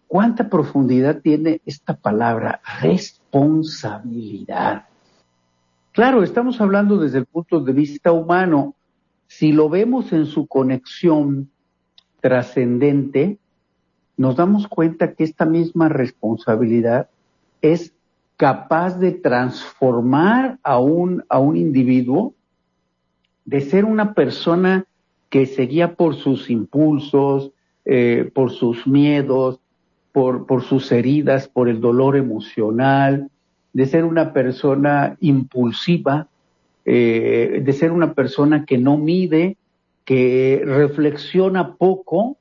cuánta 0.06 0.48
profundidad 0.48 1.22
tiene 1.22 1.60
esta 1.66 1.98
palabra, 1.98 2.62
responsabilidad. 2.82 4.86
Claro, 5.92 6.22
estamos 6.22 6.62
hablando 6.62 7.00
desde 7.00 7.18
el 7.18 7.26
punto 7.26 7.60
de 7.60 7.74
vista 7.74 8.12
humano. 8.12 8.76
Si 9.26 9.52
lo 9.52 9.70
vemos 9.70 10.14
en 10.14 10.28
su 10.28 10.46
conexión 10.46 11.50
trascendente, 12.22 13.40
nos 14.18 14.36
damos 14.36 14.68
cuenta 14.68 15.16
que 15.16 15.24
esta 15.24 15.48
misma 15.48 15.90
responsabilidad 15.90 17.10
es 17.64 17.92
capaz 18.38 19.00
de 19.00 19.12
transformar 19.12 20.60
a 20.64 20.80
un, 20.80 21.26
a 21.28 21.40
un 21.40 21.58
individuo 21.58 22.36
de 23.46 23.62
ser 23.62 23.84
una 23.84 24.14
persona 24.14 24.86
que 25.30 25.46
seguía 25.46 25.96
por 25.96 26.16
sus 26.16 26.50
impulsos, 26.50 27.52
eh, 27.86 28.30
por 28.34 28.52
sus 28.52 28.86
miedos, 28.86 29.60
por, 30.12 30.46
por 30.46 30.64
sus 30.64 30.92
heridas, 30.92 31.48
por 31.48 31.68
el 31.68 31.82
dolor 31.82 32.16
emocional, 32.16 33.30
de 33.74 33.86
ser 33.86 34.06
una 34.06 34.34
persona 34.34 35.18
impulsiva, 35.20 36.28
eh, 36.86 37.62
de 37.64 37.74
ser 37.74 37.92
una 37.92 38.14
persona 38.14 38.66
que 38.66 38.78
no 38.78 38.98
mide, 38.98 39.58
que 40.06 40.62
reflexiona 40.66 41.76
poco, 41.76 42.38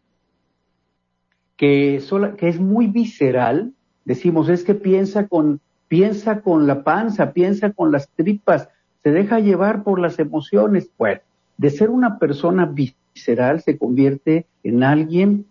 que, 1.57 2.03
que 2.39 2.49
es 2.49 2.61
muy 2.61 2.87
visceral. 2.87 3.73
Decimos, 4.05 4.49
es 4.49 4.63
que 4.63 4.75
piensa 4.75 5.27
con, 5.27 5.61
piensa 5.89 6.41
con 6.41 6.67
la 6.67 6.83
panza, 6.83 7.33
piensa 7.33 7.73
con 7.73 7.93
las 7.93 8.09
tripas, 8.11 8.69
se 9.03 9.13
deja 9.13 9.41
llevar 9.41 9.83
por 9.83 10.01
las 10.01 10.19
emociones. 10.19 10.91
Bueno, 10.99 11.21
de 11.59 11.71
ser 11.71 11.91
una 11.91 12.19
persona 12.19 12.67
visceral 12.67 13.63
se 13.63 13.79
convierte 13.79 14.47
en 14.63 14.83
alguien 14.83 15.47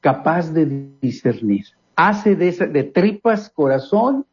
capaz 0.00 0.52
de 0.52 0.88
discernir. 1.00 1.66
Hace 1.96 2.36
de, 2.36 2.52
de 2.52 2.84
tripas 2.84 3.50
corazón 3.50 4.24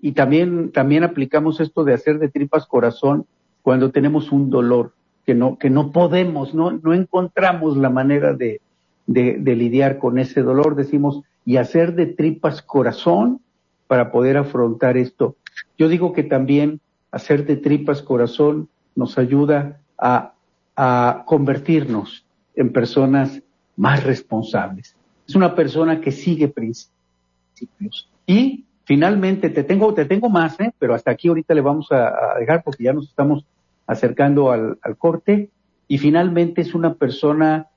y 0.00 0.12
también, 0.12 0.72
también 0.72 1.04
aplicamos 1.04 1.60
esto 1.60 1.84
de 1.84 1.94
hacer 1.94 2.18
de 2.18 2.28
tripas 2.28 2.66
corazón 2.66 3.26
cuando 3.62 3.90
tenemos 3.90 4.30
un 4.30 4.50
dolor 4.50 4.92
que 5.24 5.34
no, 5.34 5.58
que 5.58 5.70
no 5.70 5.90
podemos, 5.90 6.54
no, 6.54 6.70
no 6.70 6.92
encontramos 6.92 7.76
la 7.76 7.90
manera 7.90 8.34
de, 8.34 8.60
de 9.06 9.56
lidiar 9.56 9.98
con 9.98 10.18
ese 10.18 10.42
dolor. 10.42 10.76
Decimos, 10.76 11.22
y 11.46 11.56
hacer 11.56 11.94
de 11.94 12.06
tripas 12.06 12.60
corazón 12.60 13.40
para 13.86 14.10
poder 14.10 14.36
afrontar 14.36 14.98
esto. 14.98 15.36
Yo 15.78 15.88
digo 15.88 16.12
que 16.12 16.24
también 16.24 16.80
hacer 17.12 17.46
de 17.46 17.56
tripas 17.56 18.02
corazón 18.02 18.68
nos 18.96 19.16
ayuda 19.16 19.80
a, 19.96 20.34
a 20.74 21.22
convertirnos 21.24 22.26
en 22.56 22.72
personas 22.72 23.40
más 23.76 24.02
responsables. 24.02 24.96
Es 25.26 25.36
una 25.36 25.54
persona 25.54 26.00
que 26.00 26.10
sigue 26.10 26.48
principios. 26.48 28.10
Y 28.26 28.64
finalmente, 28.84 29.48
te 29.48 29.62
tengo, 29.62 29.94
te 29.94 30.04
tengo 30.04 30.28
más, 30.28 30.58
¿eh? 30.58 30.72
pero 30.78 30.94
hasta 30.94 31.12
aquí 31.12 31.28
ahorita 31.28 31.54
le 31.54 31.60
vamos 31.60 31.92
a, 31.92 32.38
dejar 32.40 32.64
porque 32.64 32.84
ya 32.84 32.92
nos 32.92 33.08
estamos 33.08 33.44
acercando 33.86 34.50
al, 34.50 34.78
al 34.82 34.96
corte. 34.96 35.50
Y 35.86 35.98
finalmente 35.98 36.62
es 36.62 36.74
una 36.74 36.94
persona 36.94 37.68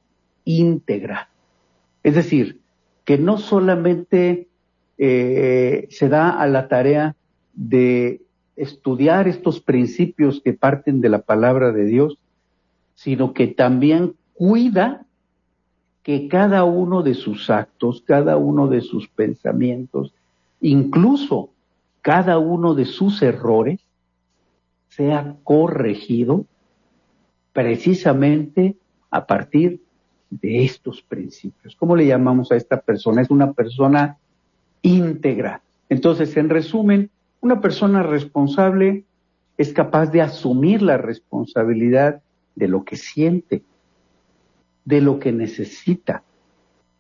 íntegra. 0.44 1.30
Es 2.02 2.16
decir, 2.16 2.60
que 3.10 3.18
no 3.18 3.40
solamente 3.40 4.50
eh, 5.00 5.88
se 5.90 6.10
da 6.10 6.30
a 6.30 6.46
la 6.46 6.68
tarea 6.68 7.16
de 7.56 8.22
estudiar 8.56 9.28
estos 9.28 9.62
principios 9.62 10.42
que 10.44 10.54
parten 10.54 11.02
de 11.02 11.10
la 11.10 11.24
palabra 11.24 11.72
de 11.72 11.86
Dios, 11.86 12.20
sino 12.94 13.34
que 13.34 13.48
también 13.48 14.14
cuida 14.36 15.08
que 16.04 16.28
cada 16.28 16.66
uno 16.66 17.02
de 17.02 17.16
sus 17.16 17.50
actos, 17.50 18.04
cada 18.06 18.38
uno 18.38 18.68
de 18.68 18.82
sus 18.82 19.08
pensamientos, 19.08 20.14
incluso 20.62 21.50
cada 22.04 22.38
uno 22.38 22.76
de 22.76 22.86
sus 22.86 23.24
errores, 23.24 23.80
sea 24.90 25.36
corregido 25.44 26.46
precisamente 27.54 28.76
a 29.10 29.26
partir 29.26 29.82
de 30.30 30.64
estos 30.64 31.02
principios. 31.02 31.76
¿Cómo 31.76 31.96
le 31.96 32.06
llamamos 32.06 32.52
a 32.52 32.56
esta 32.56 32.80
persona? 32.80 33.22
Es 33.22 33.30
una 33.30 33.54
persona 33.54 34.18
íntegra. 34.82 35.62
Entonces, 35.90 36.36
en 36.38 36.50
resumen, 36.50 37.10
una 37.42 37.62
persona 37.62 38.04
responsable 38.04 39.04
es 39.58 39.74
capaz 39.74 40.08
de 40.08 40.22
asumir 40.22 40.82
la 40.82 40.98
responsabilidad 40.98 42.22
de 42.56 42.68
lo 42.68 42.84
que 42.84 42.96
siente, 42.96 43.64
de 44.86 45.02
lo 45.02 45.20
que 45.20 45.32
necesita. 45.32 46.24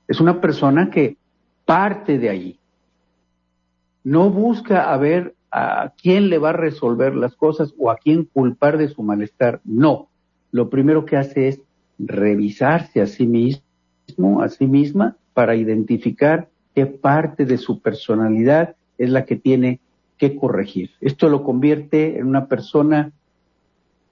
Es 0.08 0.20
una 0.20 0.42
persona 0.42 0.90
que 0.90 1.18
parte 1.66 2.18
de 2.18 2.30
allí. 2.30 2.60
No 4.04 4.30
busca 4.30 4.92
a 4.92 4.98
ver 4.98 5.36
a 5.52 5.94
quién 6.02 6.30
le 6.30 6.38
va 6.38 6.50
a 6.50 6.54
resolver 6.54 7.16
las 7.16 7.36
cosas 7.36 7.74
o 7.78 7.92
a 7.92 7.98
quién 7.98 8.26
culpar 8.26 8.78
de 8.78 8.88
su 8.88 9.04
malestar. 9.04 9.62
No. 9.64 10.08
Lo 10.52 10.70
primero 10.70 11.06
que 11.06 11.18
hace 11.18 11.48
es 11.48 11.62
revisarse 12.00 13.02
a 13.02 13.08
sí 13.08 13.28
mismo, 13.28 14.42
a 14.42 14.50
sí 14.50 14.66
misma, 14.66 15.18
para 15.34 15.56
identificar 15.56 16.50
qué 16.74 16.86
parte 16.86 17.46
de 17.46 17.58
su 17.58 17.82
personalidad 17.82 18.76
es 18.98 19.10
la 19.10 19.26
que 19.26 19.36
tiene 19.36 19.80
que 20.18 20.36
corregir. 20.36 20.92
Esto 21.02 21.30
lo 21.30 21.44
convierte 21.44 22.18
en 22.18 22.28
una 22.28 22.48
persona 22.48 23.12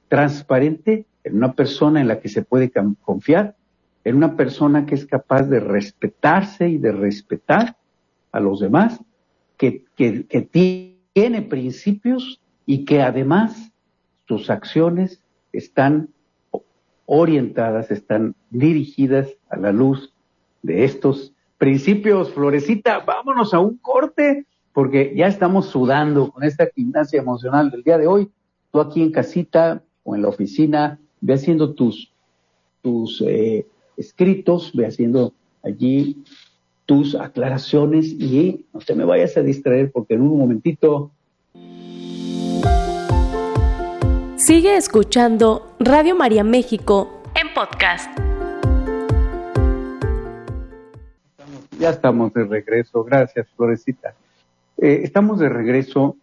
transparente, 0.07 1.05
en 1.23 1.35
una 1.35 1.53
persona 1.53 1.99
en 2.01 2.07
la 2.07 2.19
que 2.19 2.29
se 2.29 2.43
puede 2.43 2.71
confiar, 3.01 3.55
en 4.03 4.15
una 4.15 4.37
persona 4.37 4.85
que 4.85 4.95
es 4.95 5.05
capaz 5.05 5.43
de 5.43 5.59
respetarse 5.59 6.69
y 6.69 6.77
de 6.77 6.93
respetar 6.93 7.75
a 8.31 8.39
los 8.39 8.61
demás, 8.61 9.01
que, 9.57 9.83
que, 9.95 10.25
que 10.27 10.41
tiene 10.41 11.41
principios 11.41 12.39
y 12.65 12.85
que 12.85 13.01
además 13.01 13.71
sus 14.27 14.49
acciones 14.49 15.21
están 15.51 16.09
orientadas, 17.07 17.89
están 17.89 18.35
dirigidas 18.51 19.29
a 19.49 19.57
la 19.57 19.71
luz 19.71 20.13
de 20.61 20.83
estos 20.83 21.33
principios. 21.57 22.31
Florecita, 22.33 22.99
vámonos 22.99 23.53
a 23.53 23.59
un 23.59 23.77
corte, 23.77 24.45
porque 24.73 25.13
ya 25.15 25.27
estamos 25.27 25.67
sudando 25.67 26.29
con 26.31 26.43
esta 26.43 26.67
gimnasia 26.75 27.19
emocional 27.19 27.71
del 27.71 27.81
día 27.81 27.97
de 27.97 28.05
hoy. 28.05 28.29
Tú 28.71 28.79
aquí 28.79 29.01
en 29.01 29.11
casita 29.11 29.81
o 30.03 30.15
en 30.15 30.21
la 30.21 30.27
oficina, 30.27 30.99
ve 31.21 31.33
haciendo 31.33 31.73
tus, 31.73 32.11
tus 32.83 33.23
eh, 33.25 33.65
escritos, 33.95 34.71
ve 34.75 34.85
haciendo 34.85 35.33
allí 35.63 36.23
tus 36.85 37.15
aclaraciones 37.15 38.05
y 38.07 38.65
no 38.73 38.79
te 38.81 38.95
me 38.95 39.05
vayas 39.05 39.35
a 39.37 39.41
distraer 39.41 39.91
porque 39.91 40.13
en 40.13 40.21
un 40.21 40.37
momentito 40.37 41.11
Sigue 44.47 44.77
escuchando 44.77 45.75
Radio 45.77 46.15
María 46.15 46.45
México 46.45 47.21
en 47.35 47.53
podcast. 47.53 48.09
Ya 51.77 51.89
estamos 51.89 52.33
de 52.33 52.45
regreso, 52.45 53.03
gracias 53.03 53.45
Florecita. 53.57 54.15
Eh, 54.77 55.01
estamos 55.03 55.39
de 55.39 55.49
regreso 55.49 56.15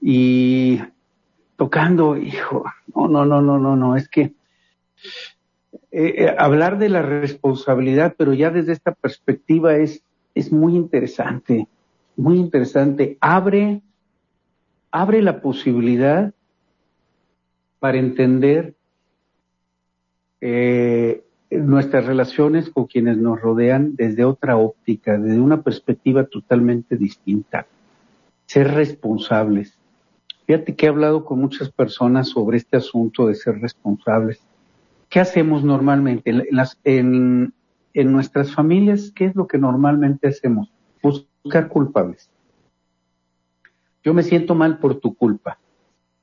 y 0.00 0.80
tocando, 1.58 2.16
hijo, 2.16 2.64
no, 2.96 3.06
no, 3.06 3.26
no, 3.26 3.42
no, 3.42 3.58
no, 3.58 3.76
no, 3.76 3.96
es 3.96 4.08
que 4.08 4.22
eh, 4.22 4.32
eh, 5.92 6.34
hablar 6.38 6.78
de 6.78 6.88
la 6.88 7.02
responsabilidad, 7.02 8.14
pero 8.16 8.32
ya 8.32 8.48
desde 8.48 8.72
esta 8.72 8.92
perspectiva 8.92 9.76
es, 9.76 10.02
es 10.34 10.50
muy 10.50 10.74
interesante, 10.74 11.68
muy 12.16 12.38
interesante. 12.38 13.18
Abre, 13.20 13.82
abre 14.90 15.20
la 15.20 15.42
posibilidad 15.42 16.32
para 17.78 17.98
entender 17.98 18.74
eh, 20.40 21.24
nuestras 21.50 22.06
relaciones 22.06 22.70
con 22.70 22.86
quienes 22.86 23.16
nos 23.16 23.40
rodean 23.40 23.96
desde 23.96 24.24
otra 24.24 24.56
óptica, 24.56 25.18
desde 25.18 25.40
una 25.40 25.62
perspectiva 25.62 26.24
totalmente 26.24 26.96
distinta. 26.96 27.66
Ser 28.46 28.72
responsables. 28.72 29.78
Fíjate 30.46 30.74
que 30.74 30.86
he 30.86 30.88
hablado 30.88 31.24
con 31.24 31.40
muchas 31.40 31.70
personas 31.70 32.28
sobre 32.28 32.56
este 32.56 32.76
asunto 32.76 33.26
de 33.26 33.34
ser 33.34 33.60
responsables. 33.60 34.40
¿Qué 35.08 35.20
hacemos 35.20 35.64
normalmente? 35.64 36.30
En, 36.84 37.52
nuestras 37.94 38.54
familias, 38.54 39.12
¿qué 39.14 39.26
es 39.26 39.34
lo 39.34 39.46
que 39.46 39.58
normalmente 39.58 40.28
hacemos? 40.28 40.70
Buscar 41.02 41.68
culpables. 41.68 42.30
Yo 44.04 44.14
me 44.14 44.22
siento 44.22 44.54
mal 44.54 44.78
por 44.78 45.00
tu 45.00 45.14
culpa 45.14 45.58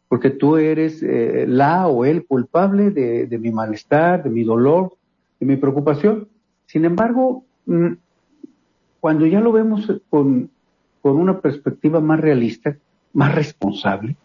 porque 0.07 0.29
tú 0.29 0.57
eres 0.57 1.01
eh, 1.01 1.45
la 1.47 1.87
o 1.87 2.05
el 2.05 2.25
culpable 2.25 2.91
de, 2.91 3.37
mi 3.39 3.51
malestar, 3.51 4.23
de 4.23 4.29
mi 4.29 4.43
dolor, 4.43 4.93
de 5.39 5.45
mi 5.45 5.55
preocupación. 5.57 6.27
Sin 6.65 6.85
embargo, 6.85 7.43
mm, 7.65 7.93
cuando 8.99 9.25
ya 9.25 9.41
lo 9.41 9.51
vemos 9.51 9.91
con, 10.09 10.49
con 11.01 11.17
una 11.17 11.39
perspectiva 11.39 11.99
más 11.99 12.19
realista, 12.19 12.77
más 13.13 13.33
responsable, 13.33 14.15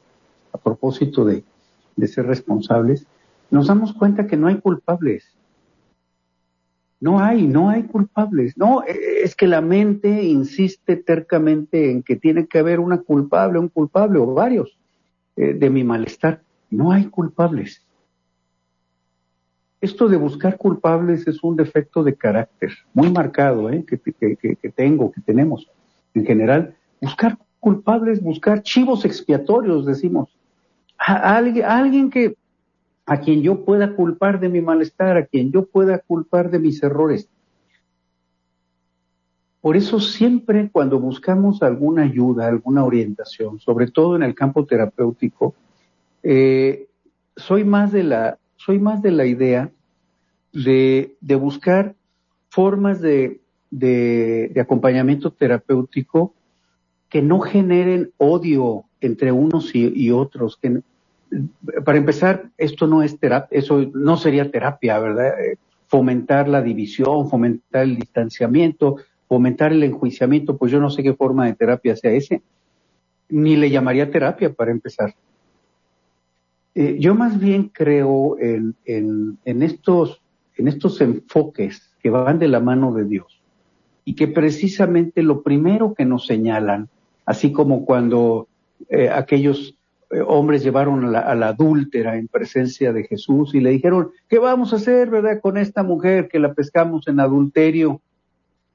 a 0.53 0.59
propósito 0.59 1.25
de, 1.25 1.45
de 1.97 2.07
ser 2.09 2.27
responsables, 2.27 3.07
nos 3.51 3.67
damos 3.67 3.93
cuenta 3.93 4.27
que 4.27 4.37
no 4.37 4.49
hay 4.49 4.57
culpables. 4.57 5.37
No 7.01 7.19
hay, 7.19 7.47
no 7.47 7.71
hay 7.71 7.85
culpables. 7.85 8.57
No, 8.57 8.83
e, 8.83 9.23
es 9.23 9.35
que 9.35 9.47
la 9.47 9.63
mente 9.63 10.25
insiste 10.25 10.97
tercamente 10.97 11.91
en 11.91 12.03
que 12.03 12.17
tiene 12.17 12.47
que 12.47 12.59
haber 12.59 12.79
una 12.79 12.99
culpable, 12.99 13.59
un 13.59 13.69
culpable 13.69 14.19
o 14.19 14.35
varios. 14.35 14.80
Eh, 15.37 15.55
de 15.55 15.71
mi 15.71 15.85
malestar. 15.85 16.43
No 16.71 16.93
hay 16.93 17.07
culpables. 17.07 17.87
Esto 19.81 20.09
de 20.09 20.17
buscar 20.17 20.59
culpables 20.59 21.27
es 21.27 21.43
un 21.43 21.57
defecto 21.57 22.05
de 22.05 22.15
carácter 22.15 22.71
muy 22.93 23.11
marcado 23.11 23.71
¿eh? 23.71 23.85
que, 23.87 23.97
tengo, 24.77 25.11
que 25.11 25.21
tenemos 25.23 25.71
en 26.15 26.27
general. 26.27 26.75
Buscar 27.01 27.39
culpables, 27.59 28.21
buscar 28.21 28.63
chivos 28.63 29.05
expiatorios, 29.05 29.87
decimos. 29.87 30.29
A, 30.99 31.37
alguien, 31.37 31.65
alguien 31.65 32.11
que 32.11 32.37
a 33.07 33.21
quien 33.21 33.43
yo 33.43 33.65
pueda 33.65 33.97
culpar 33.97 34.39
de 34.39 34.51
mi 34.51 34.61
malestar, 34.61 35.17
a 35.17 35.25
quien 35.25 35.51
yo 35.51 35.65
pueda 35.65 35.99
culpar 36.01 36.51
de 36.51 36.59
mis 36.59 36.83
errores. 36.83 37.31
Por 39.61 39.77
eso 39.77 40.01
siempre 40.01 40.71
cuando 40.73 40.99
buscamos 40.99 41.63
alguna 41.63 42.03
ayuda, 42.03 42.49
alguna 42.49 42.85
orientación, 42.85 43.61
sobre 43.61 43.89
todo 43.89 44.17
en 44.17 44.23
el 44.23 44.35
campo 44.35 44.65
terapéutico, 44.65 45.55
eh, 46.23 46.87
soy 47.37 47.65
más 47.65 47.93
de 47.93 48.05
la, 48.05 48.39
soy 48.57 48.79
más 48.79 49.03
de 49.03 49.11
la 49.11 49.27
idea 49.27 49.71
de, 50.53 51.17
buscar 51.39 51.95
formas 52.49 53.01
de, 53.01 53.41
acompañamiento 54.61 55.31
terapéutico 55.31 56.35
que 57.09 57.23
no 57.23 57.41
generen 57.41 58.13
odio 58.17 58.85
entre 59.01 59.31
unos 59.33 59.75
y, 59.75 60.11
otros. 60.11 60.57
Que, 60.57 60.81
para 61.85 61.99
empezar, 61.99 62.51
esto 62.57 62.87
no 62.87 63.03
es 63.03 63.19
terapia, 63.19 63.59
eso 63.59 63.91
no 63.95 64.17
sería 64.17 64.51
terapia, 64.51 64.99
¿verdad? 64.99 65.33
Fomentar 65.87 66.49
la 66.49 66.63
división, 66.63 67.29
fomentar 67.29 67.83
el 67.83 67.97
distanciamiento, 67.97 68.97
fomentar 69.31 69.73
el 69.73 69.85
enjuiciamiento, 69.85 70.57
pues 70.57 70.73
yo 70.73 70.81
no 70.81 70.91
sé 70.91 71.05
qué 71.05 71.15
forma 71.15 71.47
de 71.47 71.55
terapia 71.55 71.95
sea 71.95 72.11
ese. 72.11 72.43
Ni 73.29 73.55
le 73.55 73.71
llamaría 73.71 74.11
terapia 74.11 74.53
para 74.53 74.73
empezar. 74.73 75.15
Eh, 76.75 76.97
yo 76.99 77.15
más 77.15 77.39
bien 77.39 77.71
creo 77.73 78.37
en, 78.41 78.75
en, 78.85 79.63
estos, 79.63 80.21
en 80.57 80.67
estos 80.67 81.01
enfoques 81.01 81.93
que 82.03 82.11
van 82.11 82.41
de 82.41 82.49
la 82.49 82.59
mano 82.59 82.93
de 82.93 83.05
Dios 83.05 83.41
y 84.05 84.17
que 84.17 84.27
precisamente 84.27 85.23
lo 85.23 85.45
primero 85.45 85.95
que 85.95 86.05
nos 86.05 86.27
señalan, 86.27 86.89
así 87.25 87.53
como 87.53 87.85
cuando 87.85 88.49
eh, 88.89 89.11
aquellos 89.11 89.77
eh, 90.11 90.23
hombres 90.27 90.65
llevaron 90.65 91.05
a 91.05 91.09
la, 91.09 91.21
a 91.21 91.37
la, 91.37 91.49
adúltera 91.51 92.17
en 92.17 92.27
presencia 92.27 92.93
de 92.93 93.05
Jesús 93.05 93.55
y 93.55 93.61
le 93.61 93.71
dijeron, 93.71 94.11
¿qué 94.29 94.41
vamos 94.41 94.73
a 94.73 94.77
hacer, 94.77 95.09
verdad, 95.09 95.41
con 95.41 95.57
esta 95.57 95.85
mujer 95.85 96.27
que 96.27 96.41
la 96.41 96.53
pescamos 96.53 97.07
en 97.07 97.21
adulterio? 97.21 98.01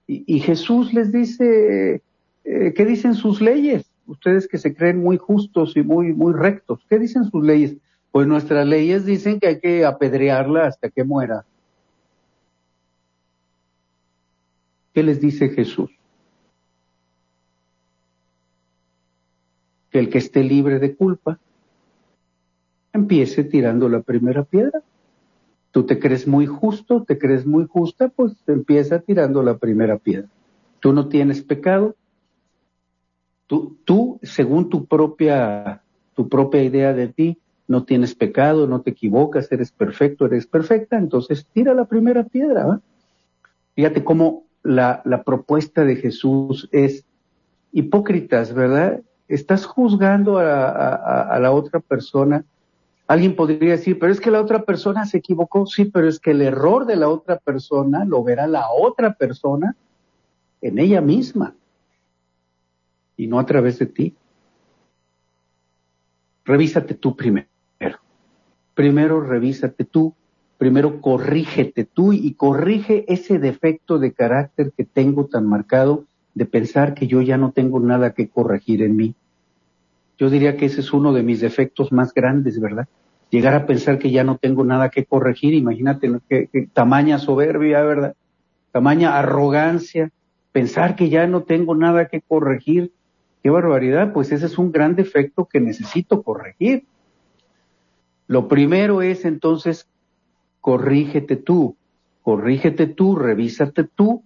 Y, 0.08 0.40
Jesús 0.40 0.94
les 0.94 1.12
dice, 1.12 2.02
¿qué 2.44 2.86
dicen 2.86 3.16
sus 3.16 3.42
leyes? 3.42 3.92
Ustedes 4.06 4.48
que 4.48 4.60
se 4.60 4.76
creen 4.76 5.02
muy 5.02 5.18
justos 5.18 5.76
y 5.76 5.82
muy, 5.82 6.14
muy 6.14 6.34
rectos, 6.34 6.86
¿qué 6.88 7.00
dicen 7.00 7.26
sus 7.26 7.44
leyes? 7.44 7.76
Pues 8.12 8.28
nuestras 8.28 8.68
leyes 8.68 9.06
dicen 9.06 9.40
que 9.40 9.48
hay 9.48 9.60
que 9.60 9.84
apedrearla 9.84 10.68
hasta 10.68 10.90
que 10.90 11.04
muera. 11.04 11.46
¿Qué 14.94 15.04
les 15.04 15.20
dice 15.20 15.50
Jesús? 15.50 15.92
Que 19.90 20.00
el 20.00 20.10
que 20.10 20.20
esté 20.20 20.44
libre 20.44 20.80
de 20.80 20.96
culpa 20.96 21.38
empiece 22.94 23.44
tirando 23.44 23.90
la 23.90 24.02
primera 24.02 24.46
piedra. 24.46 24.82
Tú 25.76 25.86
te 25.86 26.00
crees 26.00 26.26
muy 26.26 26.46
justo, 26.46 27.04
te 27.04 27.18
crees 27.18 27.46
muy 27.46 27.68
justa, 27.68 28.08
pues 28.08 28.32
empieza 28.48 29.00
tirando 29.00 29.44
la 29.44 29.58
primera 29.58 29.98
piedra. 29.98 30.30
Tú 30.80 30.94
no 30.94 31.10
tienes 31.10 31.42
pecado. 31.42 31.98
Tú, 33.46 33.76
tú 33.84 34.18
según 34.24 34.70
tu 34.70 34.86
propia, 34.86 35.82
tu 36.14 36.30
propia 36.30 36.64
idea 36.64 36.94
de 36.94 37.10
ti, 37.10 37.40
no 37.68 37.84
tienes 37.84 38.16
pecado, 38.16 38.68
no 38.68 38.84
te 38.84 38.92
equivocas, 38.92 39.52
eres 39.52 39.74
perfecto, 39.74 40.28
eres 40.28 40.48
perfecta, 40.48 40.98
entonces 40.98 41.46
tira 41.52 41.74
la 41.74 41.84
primera 41.84 42.24
piedra. 42.24 42.80
Fíjate 43.76 44.06
cómo 44.06 44.46
la, 44.64 45.02
la 45.04 45.24
propuesta 45.24 45.84
de 45.84 45.98
Jesús 45.98 46.70
es 46.72 47.04
hipócritas, 47.74 48.54
¿verdad? 48.54 49.02
Estás 49.28 49.66
juzgando 49.66 50.38
a, 50.38 51.24
a, 51.24 51.38
la 51.42 51.52
otra 51.52 51.82
persona. 51.82 52.46
Alguien 53.08 53.36
podría 53.36 53.72
decir, 53.72 54.00
pero 54.00 54.12
es 54.12 54.20
que 54.20 54.32
la 54.32 54.42
otra 54.42 54.64
persona 54.64 55.06
se 55.06 55.18
equivocó. 55.18 55.66
Sí, 55.66 55.86
pero 55.86 56.08
es 56.08 56.20
que 56.20 56.32
el 56.32 56.42
error 56.42 56.86
de 56.86 56.96
la 56.96 57.10
otra 57.10 57.38
persona 57.38 58.04
lo 58.06 58.24
verá 58.24 58.48
la 58.48 58.70
otra 58.72 59.14
persona 59.14 59.76
en 60.62 60.80
ella 60.80 61.02
misma 61.02 61.56
y 63.16 63.28
no 63.28 63.40
a 63.40 63.46
través 63.46 63.80
de 63.80 63.86
ti. 63.86 64.16
Revísate 66.46 66.96
tú 66.96 67.16
primero 67.16 67.48
primero 68.76 69.22
revísate 69.22 69.86
tú, 69.86 70.14
primero 70.60 71.02
corrígete 71.02 71.86
tú 71.86 72.14
y 72.14 72.34
corrige 72.36 73.12
ese 73.12 73.40
defecto 73.40 73.98
de 73.98 74.14
carácter 74.14 74.74
que 74.78 74.86
tengo 74.86 75.26
tan 75.26 75.48
marcado 75.48 76.06
de 76.36 76.46
pensar 76.46 76.94
que 76.94 77.08
yo 77.08 77.22
ya 77.22 77.38
no 77.38 77.52
tengo 77.52 77.80
nada 77.80 78.14
que 78.14 78.28
corregir 78.30 78.84
en 78.84 78.96
mí. 78.96 79.16
Yo 80.18 80.30
diría 80.30 80.58
que 80.58 80.66
ese 80.66 80.82
es 80.82 80.94
uno 80.94 81.14
de 81.14 81.24
mis 81.24 81.42
defectos 81.42 81.92
más 81.92 82.14
grandes, 82.14 82.60
¿verdad? 82.60 82.88
Llegar 83.30 83.54
a 83.54 83.66
pensar 83.66 84.00
que 84.00 84.12
ya 84.12 84.24
no 84.24 84.38
tengo 84.38 84.64
nada 84.64 84.90
que 84.90 85.06
corregir, 85.06 85.54
imagínate 85.54 86.10
tamaña 86.74 87.18
soberbia, 87.18 87.82
¿verdad? 87.84 88.16
Tamaña 88.72 89.18
arrogancia, 89.18 90.12
pensar 90.52 90.96
que 90.96 91.10
ya 91.10 91.28
no 91.28 91.44
tengo 91.44 91.76
nada 91.76 92.08
que 92.08 92.22
corregir. 92.22 92.94
Qué 93.44 93.50
barbaridad, 93.50 94.14
pues 94.14 94.32
ese 94.32 94.46
es 94.46 94.58
un 94.58 94.72
gran 94.72 94.96
defecto 94.96 95.46
que 95.46 95.60
necesito 95.60 96.24
corregir. 96.24 96.86
Lo 98.28 98.48
primero 98.48 99.02
es 99.02 99.26
entonces, 99.26 99.88
corrígete 100.62 101.36
tú, 101.36 101.76
corrígete 102.24 102.88
tú, 102.88 103.16
revísate 103.16 103.84
tú, 103.84 104.24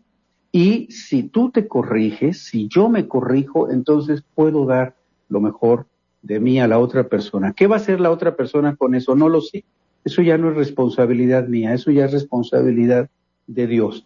y 0.52 0.92
si 0.92 1.24
tú 1.24 1.52
te 1.52 1.68
corriges, 1.68 2.46
si 2.46 2.68
yo 2.68 2.90
me 2.90 3.08
corrijo, 3.08 3.70
entonces 3.70 4.24
puedo 4.36 4.66
dar 4.66 4.96
lo 5.30 5.40
mejor 5.40 5.86
de 6.22 6.40
mí 6.40 6.60
a 6.60 6.68
la 6.68 6.80
otra 6.80 7.08
persona. 7.08 7.54
¿Qué 7.54 7.68
va 7.68 7.78
a 7.78 7.80
hacer 7.80 8.00
la 8.00 8.12
otra 8.12 8.36
persona 8.36 8.76
con 8.76 8.96
eso? 8.96 9.16
No 9.16 9.30
lo 9.30 9.42
sé. 9.42 9.64
Eso 10.04 10.22
ya 10.22 10.38
no 10.38 10.50
es 10.50 10.58
responsabilidad 10.58 11.48
mía, 11.48 11.74
eso 11.74 11.92
ya 11.92 12.06
es 12.06 12.12
responsabilidad 12.12 13.10
de 13.48 13.68
Dios. 13.68 14.06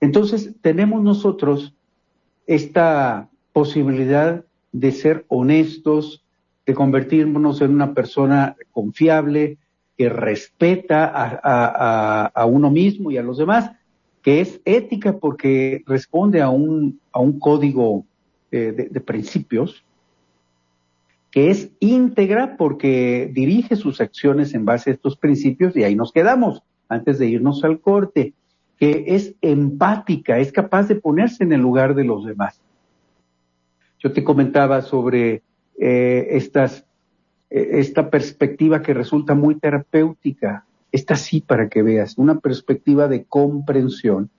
Entonces, 0.00 0.54
tenemos 0.60 1.02
nosotros 1.02 1.74
esta 2.46 3.28
posibilidad 3.52 4.44
de 4.72 4.92
ser 4.92 5.24
honestos, 5.28 6.24
de 6.66 6.74
convertirnos 6.74 7.60
en 7.60 7.72
una 7.72 7.94
persona 7.94 8.56
confiable, 8.72 9.58
que 9.96 10.08
respeta 10.08 11.10
a, 12.32 12.46
uno 12.46 12.70
mismo 12.70 13.10
y 13.10 13.18
a 13.18 13.22
los 13.22 13.36
demás, 13.36 13.70
que 14.22 14.40
es 14.40 14.60
ética 14.64 15.18
porque 15.18 15.82
responde 15.86 16.40
a 16.40 16.48
un, 16.48 17.00
a 17.12 17.20
un 17.20 17.38
código 17.38 18.04
eh, 18.50 18.88
de 18.90 19.00
principios, 19.00 19.84
que 21.30 21.50
es 21.50 21.70
íntegra 21.78 22.56
porque 22.56 23.30
dirige 23.32 23.76
sus 23.76 24.00
acciones 24.00 24.54
en 24.54 24.64
base 24.64 24.90
a 24.90 24.92
estos 24.94 25.16
principios 25.16 25.76
y 25.76 25.84
ahí 25.84 25.94
nos 25.94 26.12
quedamos 26.12 26.62
antes 26.88 27.18
de 27.18 27.28
irnos 27.28 27.62
al 27.62 27.80
corte, 27.80 28.34
que 28.76 29.04
es 29.08 29.34
empática, 29.40 30.38
es 30.38 30.50
capaz 30.52 30.88
de 30.88 30.96
ponerse 30.96 31.44
en 31.44 31.52
el 31.52 31.60
lugar 31.60 31.94
de 31.94 32.04
los 32.04 32.24
demás. 32.24 32.60
Yo 34.00 34.12
te 34.12 34.24
comentaba 34.24 34.82
sobre 34.82 35.42
eh, 35.78 36.26
estas, 36.30 36.84
eh, 37.48 37.68
esta 37.74 38.10
perspectiva 38.10 38.82
que 38.82 38.94
resulta 38.94 39.34
muy 39.34 39.54
terapéutica. 39.56 40.64
Esta 40.90 41.14
sí 41.14 41.40
para 41.40 41.68
que 41.68 41.82
veas, 41.82 42.18
una 42.18 42.40
perspectiva 42.40 43.06
de 43.06 43.24
comprensión, 43.24 44.30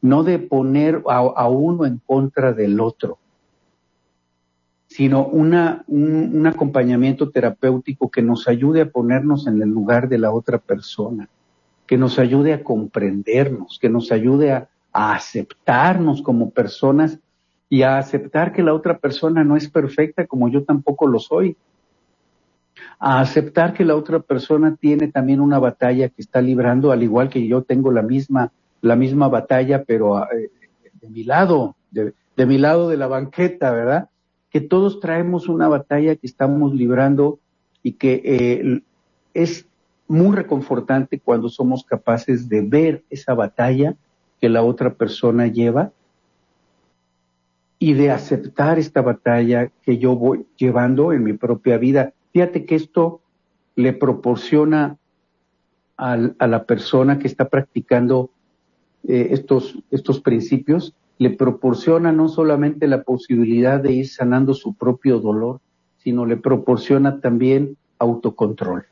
no 0.00 0.22
de 0.22 0.38
poner 0.38 1.02
a, 1.08 1.48
uno 1.48 1.84
en 1.84 2.00
contra 2.06 2.52
del 2.52 2.78
otro, 2.78 3.18
sino 4.86 5.26
una, 5.26 5.84
un, 5.88 6.46
acompañamiento 6.46 7.30
terapéutico 7.30 8.10
que 8.10 8.22
nos 8.22 8.48
ayude 8.48 8.82
a 8.82 8.90
ponernos 8.90 9.46
en 9.46 9.60
el 9.60 9.68
lugar 9.68 10.08
de 10.08 10.18
la 10.18 10.30
otra 10.30 10.58
persona, 10.58 11.28
que 11.86 11.98
nos 11.98 12.18
ayude 12.18 12.52
a 12.52 12.62
comprendernos, 12.62 13.78
que 13.80 13.88
nos 13.88 14.12
ayude 14.12 14.52
a 14.52 14.68
aceptarnos 14.92 16.22
como 16.22 16.50
personas 16.50 17.18
y 17.68 17.82
a 17.82 17.98
aceptar 17.98 18.52
que 18.52 18.62
la 18.62 18.74
otra 18.74 18.98
persona 18.98 19.44
no 19.44 19.56
es 19.56 19.68
perfecta 19.68 20.26
como 20.26 20.48
yo 20.48 20.64
tampoco 20.64 21.06
lo 21.06 21.18
soy. 21.18 21.56
A 22.98 23.20
aceptar 23.20 23.72
que 23.72 23.84
la 23.84 23.96
otra 23.96 24.20
persona 24.20 24.76
tiene 24.76 25.08
también 25.08 25.40
una 25.40 25.58
batalla 25.58 26.08
que 26.08 26.22
está 26.22 26.40
librando, 26.40 26.92
al 26.92 27.02
igual 27.02 27.28
que 27.28 27.46
yo 27.46 27.62
tengo 27.62 27.90
la 27.90 28.02
misma, 28.02 28.52
la 28.82 28.96
misma 28.96 29.28
batalla, 29.28 29.84
pero 29.84 30.22
eh, 30.30 30.50
de 31.00 31.08
mi 31.08 31.24
lado, 31.24 31.76
de, 31.90 32.46
mi 32.46 32.58
lado 32.58 32.88
de 32.88 32.96
la 32.96 33.06
banqueta, 33.06 33.70
¿verdad? 33.72 34.08
Que 34.50 34.60
todos 34.60 35.00
traemos 35.00 35.48
una 35.48 35.68
batalla 35.68 36.16
que 36.16 36.26
estamos 36.26 36.74
librando 36.74 37.38
y 37.82 37.92
que 37.92 38.22
eh, 38.24 38.82
es 39.34 39.66
muy 40.08 40.34
reconfortante 40.34 41.18
cuando 41.18 41.48
somos 41.48 41.84
capaces 41.84 42.48
de 42.48 42.62
ver 42.62 43.04
esa 43.10 43.34
batalla 43.34 43.96
que 44.40 44.48
la 44.48 44.62
otra 44.62 44.94
persona 44.94 45.46
lleva 45.46 45.92
y 47.78 47.92
de 47.94 48.10
aceptar 48.10 48.78
esta 48.78 49.02
batalla 49.02 49.70
que 49.82 49.98
yo 49.98 50.16
voy 50.16 50.46
llevando 50.56 51.12
en 51.12 51.24
mi 51.24 51.34
propia 51.34 51.76
vida. 51.76 52.12
Fíjate 52.32 52.64
que 52.64 52.74
esto 52.74 53.20
le 53.74 53.92
proporciona 53.92 54.96
a 55.98 56.46
la 56.46 56.64
persona 56.64 57.18
que 57.18 57.26
está 57.26 57.48
practicando 57.48 58.30
eh, 59.08 59.28
estos, 59.30 59.78
estos 59.90 60.20
principios, 60.20 60.94
le 61.18 61.30
proporciona 61.30 62.12
no 62.12 62.28
solamente 62.28 62.86
la 62.86 63.02
posibilidad 63.02 63.80
de 63.80 63.92
ir 63.92 64.08
sanando 64.08 64.54
su 64.54 64.74
propio 64.74 65.18
dolor, 65.18 65.60
sino 65.96 66.26
le 66.26 66.36
proporciona 66.36 67.20
también 67.20 67.76
autocontrol. 67.98 68.86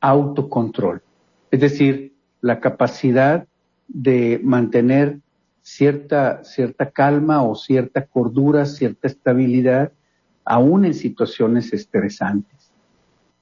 Autocontrol. 0.00 1.02
Es 1.50 1.60
decir, 1.60 2.14
la 2.40 2.60
capacidad 2.60 3.46
de 3.88 4.40
mantener 4.42 5.20
cierta, 5.62 6.44
cierta 6.44 6.90
calma 6.90 7.42
o 7.42 7.54
cierta 7.54 8.06
cordura, 8.06 8.66
cierta 8.66 9.08
estabilidad, 9.08 9.92
aún 10.44 10.84
en 10.84 10.94
situaciones 10.94 11.72
estresantes. 11.72 12.72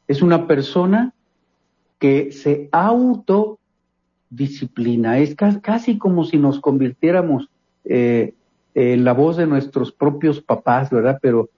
Es 0.07 0.23
una 0.23 0.47
persona 0.47 1.15
que 1.99 2.33
se 2.33 2.69
autodisciplina, 4.31 5.19
es 5.19 5.35
casi 5.35 5.99
como 5.99 6.25
si 6.25 6.39
nos 6.39 6.61
convirtiéramos 6.61 7.49
eh, 7.85 8.35
en 8.75 9.05
la 9.05 9.13
voz 9.13 9.37
de 9.37 9.47
nuestros 9.47 9.93
propios 9.93 10.41
papás, 10.41 10.91
¿verdad? 10.91 11.19
Pero, 11.21 11.49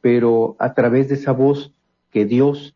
pero 0.00 0.56
a 0.58 0.74
través 0.74 1.08
de 1.08 1.14
esa 1.14 1.32
voz 1.32 1.72
que 2.10 2.24
Dios 2.24 2.74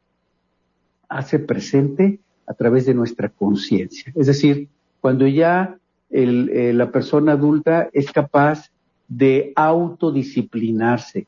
hace 1.09 1.39
presente 1.39 2.21
a 2.47 2.55
través 2.55 2.87
de 2.87 2.95
nuestra 2.95 3.29
conciencia. 3.29 4.13
Es 4.17 4.27
decir, 4.27 4.69
cuando 5.01 5.27
ya 5.27 5.79
eh, 6.11 6.73
la 6.75 6.91
persona 6.91 7.33
adulta 7.33 7.89
es 7.93 8.11
capaz 8.11 8.71
de 9.09 9.53
autodisciplinarse, 9.55 11.27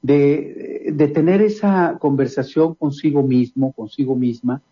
de, 0.00 0.92
de, 0.92 1.08
tener 1.08 1.42
esa 1.42 1.96
conversación 1.98 2.74
consigo 2.76 3.24
mismo, 3.24 3.72
consigo 3.72 4.14
misma, 4.14 4.62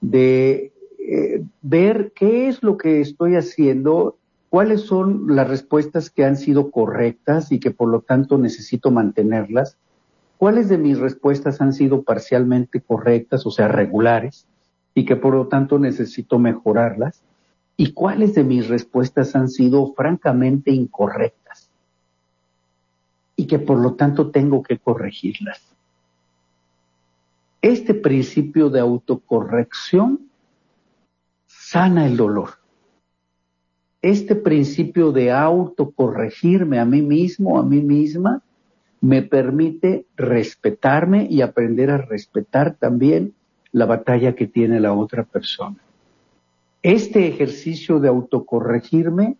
de 0.00 0.72
eh, 1.08 1.44
ver 1.62 2.12
qué 2.16 2.48
es 2.48 2.64
lo 2.64 2.76
que 2.76 3.00
estoy 3.00 3.36
haciendo, 3.36 4.16
cuáles 4.48 4.80
son 4.80 5.36
las 5.36 5.46
respuestas 5.46 6.10
que 6.10 6.24
han 6.24 6.36
sido 6.36 6.72
correctas 6.72 7.52
y 7.52 7.60
que 7.60 7.70
por 7.70 7.88
lo 7.88 8.00
tanto 8.00 8.38
necesito 8.38 8.90
mantenerlas, 8.90 9.76
cuáles 10.36 10.68
de 10.68 10.78
mis 10.78 10.98
respuestas 10.98 11.60
han 11.60 11.72
sido 11.72 12.02
parcialmente 12.02 12.80
correctas, 12.80 13.46
o 13.46 13.52
sea, 13.52 13.68
regulares, 13.68 14.48
y 14.94 15.04
que 15.04 15.14
por 15.14 15.34
lo 15.34 15.46
tanto 15.46 15.78
necesito 15.78 16.40
mejorarlas, 16.40 17.22
y 17.76 17.92
cuáles 17.92 18.34
de 18.34 18.42
mis 18.42 18.66
respuestas 18.66 19.36
han 19.36 19.48
sido 19.48 19.92
francamente 19.94 20.72
incorrectas, 20.72 21.70
y 23.36 23.46
que 23.46 23.60
por 23.60 23.78
lo 23.78 23.94
tanto 23.94 24.32
tengo 24.32 24.64
que 24.64 24.78
corregirlas. 24.78 25.62
Este 27.62 27.94
principio 27.94 28.70
de 28.70 28.80
autocorrección 28.80 30.26
sana 31.68 32.06
el 32.06 32.16
dolor. 32.16 32.50
Este 34.00 34.36
principio 34.36 35.10
de 35.10 35.32
autocorregirme 35.32 36.78
a 36.78 36.84
mí 36.84 37.02
mismo, 37.02 37.58
a 37.58 37.64
mí 37.64 37.80
misma, 37.80 38.40
me 39.00 39.22
permite 39.22 40.06
respetarme 40.16 41.26
y 41.28 41.40
aprender 41.40 41.90
a 41.90 41.98
respetar 41.98 42.76
también 42.76 43.34
la 43.72 43.84
batalla 43.84 44.36
que 44.36 44.46
tiene 44.46 44.78
la 44.78 44.92
otra 44.92 45.24
persona. 45.24 45.78
Este 46.82 47.26
ejercicio 47.26 47.98
de 47.98 48.10
autocorregirme 48.10 49.36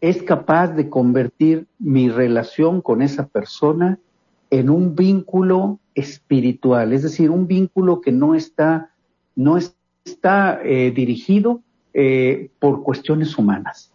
es 0.00 0.22
capaz 0.22 0.68
de 0.68 0.88
convertir 0.88 1.66
mi 1.80 2.10
relación 2.10 2.80
con 2.80 3.02
esa 3.02 3.26
persona 3.26 3.98
en 4.50 4.70
un 4.70 4.94
vínculo 4.94 5.80
espiritual, 5.96 6.92
es 6.92 7.02
decir, 7.02 7.28
un 7.30 7.48
vínculo 7.48 8.00
que 8.00 8.12
no 8.12 8.36
está, 8.36 8.92
no 9.34 9.56
está 10.10 10.60
eh, 10.62 10.90
dirigido 10.90 11.62
eh, 11.94 12.50
por 12.58 12.82
cuestiones 12.82 13.36
humanas, 13.38 13.92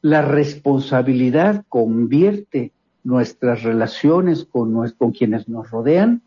la 0.00 0.22
responsabilidad 0.22 1.64
convierte 1.68 2.72
nuestras 3.04 3.62
relaciones 3.62 4.44
con, 4.44 4.90
con 4.98 5.12
quienes 5.12 5.48
nos 5.48 5.70
rodean 5.70 6.22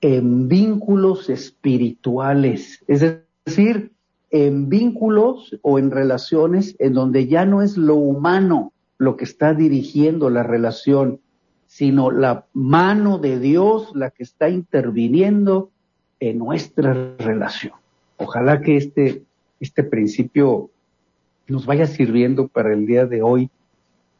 en 0.00 0.48
vínculos 0.48 1.28
espirituales, 1.30 2.84
es 2.86 3.18
decir, 3.44 3.92
en 4.30 4.68
vínculos 4.68 5.58
o 5.62 5.78
en 5.78 5.90
relaciones 5.90 6.76
en 6.78 6.92
donde 6.92 7.26
ya 7.26 7.46
no 7.46 7.62
es 7.62 7.76
lo 7.76 7.94
humano 7.94 8.72
lo 8.98 9.16
que 9.16 9.24
está 9.24 9.54
dirigiendo 9.54 10.30
la 10.30 10.42
relación, 10.42 11.20
sino 11.66 12.10
la 12.10 12.46
mano 12.52 13.18
de 13.18 13.38
Dios 13.38 13.92
la 13.94 14.10
que 14.10 14.22
está 14.22 14.48
interviniendo 14.48 15.70
en 16.20 16.38
nuestra 16.38 17.14
relación. 17.18 17.74
Ojalá 18.16 18.60
que 18.60 18.76
este, 18.76 19.22
este 19.60 19.82
principio 19.82 20.70
nos 21.48 21.66
vaya 21.66 21.86
sirviendo 21.86 22.48
para 22.48 22.72
el 22.72 22.86
día 22.86 23.06
de 23.06 23.22
hoy 23.22 23.50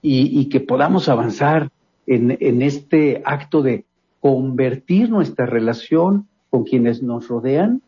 y, 0.03 0.49
que 0.49 0.61
podamos 0.61 1.09
avanzar 1.09 1.71
en, 2.07 2.37
en 2.39 2.63
este 2.63 3.23
acto 3.25 3.63
de 3.63 3.85
convertir 4.21 5.11
nuestra 5.11 5.47
relación 5.47 6.29
con 6.51 6.63
quienes 6.63 7.03
nos 7.03 7.27
rodean 7.27 7.83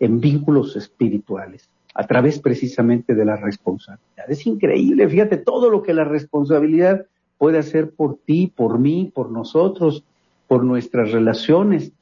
en 0.00 0.20
vínculos 0.20 0.76
espirituales 0.76 1.70
a 1.94 2.06
través 2.06 2.40
precisamente 2.40 3.14
de 3.14 3.24
la 3.24 3.36
responsabilidad. 3.36 4.28
Es 4.28 4.46
increíble, 4.46 5.08
fíjate 5.08 5.38
todo 5.38 5.70
lo 5.70 5.82
que 5.82 5.94
la 5.94 6.04
responsabilidad 6.04 7.06
puede 7.38 7.58
hacer 7.58 7.90
por 7.90 8.18
ti, 8.18 8.52
por 8.54 8.78
mí, 8.78 9.10
por 9.14 9.30
nosotros, 9.30 10.04
por 10.48 10.64
nuestras 10.64 11.12
relaciones. 11.12 11.92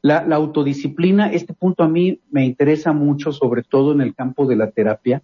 La, 0.00 0.18
autodisciplina, 0.18 1.32
este 1.32 1.54
punto 1.54 1.82
a 1.82 1.88
mí 1.88 2.20
me 2.30 2.44
interesa 2.44 2.92
mucho, 2.92 3.32
sobre 3.32 3.62
todo 3.62 3.92
en 3.92 4.00
el 4.00 4.14
campo 4.14 4.46
de 4.46 4.56
la 4.56 4.70
terapia, 4.70 5.22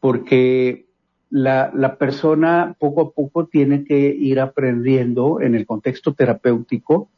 porque 0.00 0.86
la, 1.30 1.72
la, 1.74 1.96
persona 1.96 2.76
poco 2.78 3.00
a 3.00 3.10
poco 3.10 3.46
tiene 3.46 3.84
que 3.84 3.98
ir 4.08 4.38
aprendiendo 4.38 5.40
en 5.40 5.54
el 5.54 5.66
contexto 5.66 6.14
terapéutico, 6.14 7.08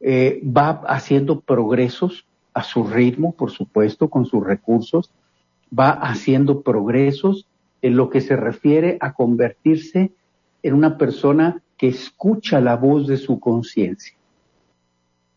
eh, 0.00 0.40
va 0.44 0.82
haciendo 0.86 1.40
progresos 1.40 2.26
a 2.54 2.62
su 2.62 2.84
ritmo, 2.84 3.32
por 3.32 3.50
supuesto, 3.50 4.08
con 4.08 4.26
sus 4.26 4.44
recursos, 4.44 5.10
va 5.76 5.90
haciendo 5.90 6.62
progresos 6.62 7.46
en 7.82 7.96
lo 7.96 8.08
que 8.10 8.20
se 8.20 8.36
refiere 8.36 8.98
a 9.00 9.12
convertirse 9.12 10.12
en 10.62 10.74
una 10.74 10.96
persona 10.96 11.62
que 11.76 11.88
escucha 11.88 12.60
la 12.60 12.76
voz 12.76 13.06
de 13.06 13.16
su 13.16 13.38
conciencia. 13.38 14.15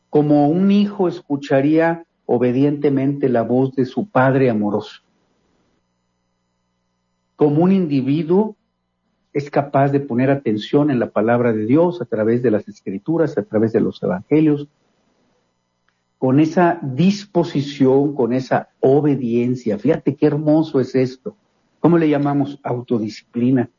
Como 0.10 0.48
un 0.48 0.72
hijo 0.72 1.08
escucharía 1.08 2.06
obedientemente 2.26 3.30
la 3.30 3.43
voz 3.43 3.76
de 3.76 3.86
su 3.86 4.08
padre 4.10 4.50
amoroso 4.50 5.02
como 7.39 7.63
un 7.63 7.72
individuo 7.72 8.58
es 9.32 9.50
capaz 9.50 9.93
de 9.93 10.02
poner 10.02 10.30
atención 10.30 10.91
en 10.91 11.00
la 11.00 11.10
palabra 11.10 11.54
de 11.54 11.65
Dios 11.65 12.02
a 12.02 12.06
través 12.06 12.43
de 12.43 12.52
las 12.52 12.67
escrituras, 12.67 13.38
a 13.38 13.43
través 13.43 13.72
de 13.72 13.80
los 13.80 14.04
evangelios, 14.04 14.67
con 16.17 16.41
esa 16.41 16.78
disposición, 16.82 18.13
con 18.13 18.34
esa 18.34 18.67
obediencia. 18.82 19.78
Fíjate 19.78 20.17
qué 20.17 20.26
hermoso 20.26 20.82
es 20.82 20.93
esto. 20.95 21.38
¿Cómo 21.80 21.98
le 21.98 22.10
llamamos? 22.10 22.60
Autodisciplina. 22.62 23.69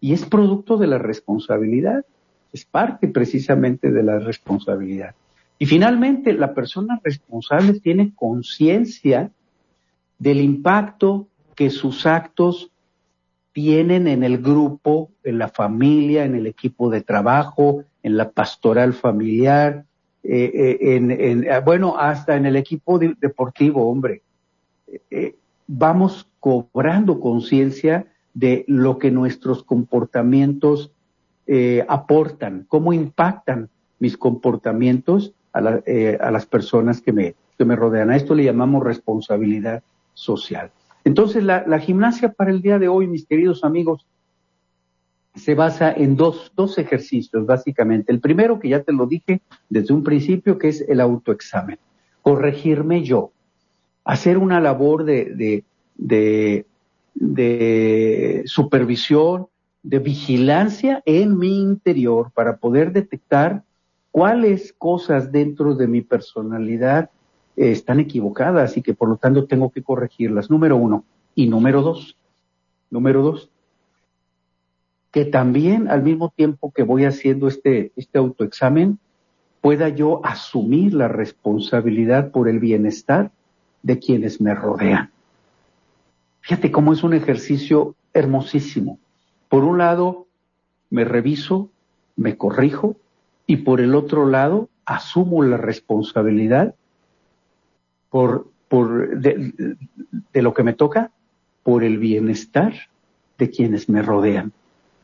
Y 0.00 0.14
es 0.14 0.24
producto 0.24 0.78
de 0.78 0.86
la 0.86 0.96
responsabilidad, 0.96 2.06
es 2.54 2.64
parte 2.64 3.06
precisamente 3.06 3.92
de 3.92 4.02
la 4.02 4.18
responsabilidad. 4.18 5.14
Y 5.62 5.66
finalmente, 5.66 6.32
la 6.32 6.54
persona 6.54 6.98
responsable 7.04 7.78
tiene 7.80 8.14
conciencia 8.14 9.30
del 10.18 10.40
impacto 10.40 11.28
que 11.54 11.68
sus 11.68 12.06
actos 12.06 12.70
tienen 13.52 14.08
en 14.08 14.24
el 14.24 14.38
grupo, 14.38 15.10
en 15.22 15.36
la 15.36 15.48
familia, 15.48 16.24
en 16.24 16.34
el 16.34 16.46
equipo 16.46 16.88
de 16.88 17.02
trabajo, 17.02 17.84
en 18.02 18.16
la 18.16 18.30
pastoral 18.30 18.94
familiar, 18.94 19.84
eh, 20.22 20.78
eh, 20.80 20.96
en, 20.96 21.46
ah, 21.52 21.60
bueno, 21.60 21.98
hasta 21.98 22.36
en 22.36 22.46
el 22.46 22.56
equipo 22.56 22.98
deportivo, 22.98 23.86
hombre. 23.86 24.22
Eh, 25.10 25.36
vamos 25.66 26.26
cobrando 26.40 27.20
conciencia 27.20 28.06
de 28.32 28.64
lo 28.66 28.96
que 28.96 29.10
nuestros 29.10 29.62
comportamientos 29.62 30.90
aportan, 31.88 32.64
cómo 32.68 32.92
impactan 32.92 33.68
mis 33.98 34.16
comportamientos 34.16 35.34
a, 35.52 35.58
a 35.58 36.30
las 36.30 36.46
personas 36.46 37.00
que 37.00 37.12
me, 37.12 37.34
que 37.58 37.64
me 37.64 37.76
rodean. 37.76 38.10
A 38.10 38.16
esto 38.16 38.34
le 38.34 38.44
llamamos 38.44 38.82
responsabilidad 38.82 39.82
social. 40.14 40.70
Entonces, 41.04 41.42
la, 41.42 41.78
gimnasia 41.78 42.32
para 42.32 42.50
el 42.50 42.60
día 42.62 42.78
de 42.78 42.88
hoy, 42.88 43.06
mis 43.06 43.26
queridos 43.26 43.64
amigos, 43.64 44.06
se 45.34 45.54
basa 45.54 45.92
en 45.92 46.16
dos, 46.16 46.52
dos 46.56 46.78
ejercicios, 46.78 47.46
básicamente. 47.46 48.12
El 48.12 48.20
primero, 48.20 48.58
que 48.58 48.68
ya 48.68 48.82
te 48.82 48.92
lo 48.92 49.06
dije 49.06 49.42
desde 49.68 49.94
un 49.94 50.02
principio, 50.02 50.58
que 50.58 50.68
es 50.68 50.80
el 50.88 51.00
autoexamen. 51.00 51.78
Corregirme 52.22 53.02
yo. 53.02 53.32
Hacer 54.04 54.38
una 54.38 54.60
labor 54.60 55.04
de, 55.04 55.64
de, 55.96 56.66
de 57.14 58.42
supervisión, 58.46 59.46
de 59.82 59.98
vigilancia 59.98 61.02
en 61.06 61.38
mi 61.38 61.60
interior 61.60 62.30
para 62.34 62.56
poder 62.56 62.92
detectar 62.92 63.62
cuáles 64.10 64.72
cosas 64.72 65.32
dentro 65.32 65.74
de 65.74 65.86
mi 65.86 66.02
personalidad 66.02 67.10
están 67.56 68.00
equivocadas 68.00 68.76
y 68.76 68.82
que 68.82 68.94
por 68.94 69.08
lo 69.08 69.16
tanto 69.16 69.46
tengo 69.46 69.70
que 69.70 69.82
corregirlas. 69.82 70.50
Número 70.50 70.76
uno. 70.76 71.04
Y 71.34 71.46
número 71.46 71.82
dos. 71.82 72.16
Número 72.90 73.22
dos. 73.22 73.50
Que 75.10 75.24
también 75.24 75.88
al 75.88 76.02
mismo 76.02 76.32
tiempo 76.34 76.72
que 76.72 76.82
voy 76.82 77.04
haciendo 77.04 77.48
este, 77.48 77.92
este 77.96 78.18
autoexamen, 78.18 78.98
pueda 79.60 79.88
yo 79.88 80.24
asumir 80.24 80.94
la 80.94 81.08
responsabilidad 81.08 82.30
por 82.30 82.48
el 82.48 82.58
bienestar 82.60 83.30
de 83.82 83.98
quienes 83.98 84.40
me 84.40 84.54
rodean. 84.54 85.10
Fíjate 86.40 86.72
cómo 86.72 86.92
es 86.92 87.02
un 87.02 87.12
ejercicio 87.12 87.94
hermosísimo. 88.14 88.98
Por 89.48 89.64
un 89.64 89.78
lado, 89.78 90.26
me 90.88 91.04
reviso, 91.04 91.68
me 92.16 92.36
corrijo 92.36 92.96
y 93.50 93.56
por 93.56 93.80
el 93.80 93.96
otro 93.96 94.28
lado, 94.28 94.68
asumo 94.84 95.42
la 95.42 95.56
responsabilidad 95.56 96.76
por, 98.08 98.48
por 98.68 99.18
de, 99.18 99.76
lo 100.34 100.54
que 100.54 100.62
me 100.62 100.72
toca, 100.72 101.10
por 101.64 101.82
el 101.82 101.98
bienestar 101.98 102.74
de 103.38 103.50
quienes 103.50 103.88
me 103.88 104.02
rodean. 104.02 104.52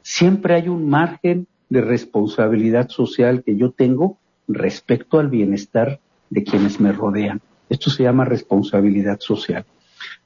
Siempre 0.03 0.55
hay 0.55 0.69
un 0.69 0.89
margen 0.89 1.49
de 1.71 1.81
responsabilidad 1.81 2.89
social 2.89 3.43
que 3.43 3.57
yo 3.57 3.73
tengo 3.73 4.17
respecto 4.47 5.19
al 5.19 5.29
bienestar 5.29 5.99
de 6.31 6.45
quienes 6.45 6.79
me 6.79 6.93
rodean. 6.93 7.41
Esto 7.69 7.91
se 7.91 8.05
llama 8.05 8.27
responsabilidad 8.27 9.19
social. 9.19 9.65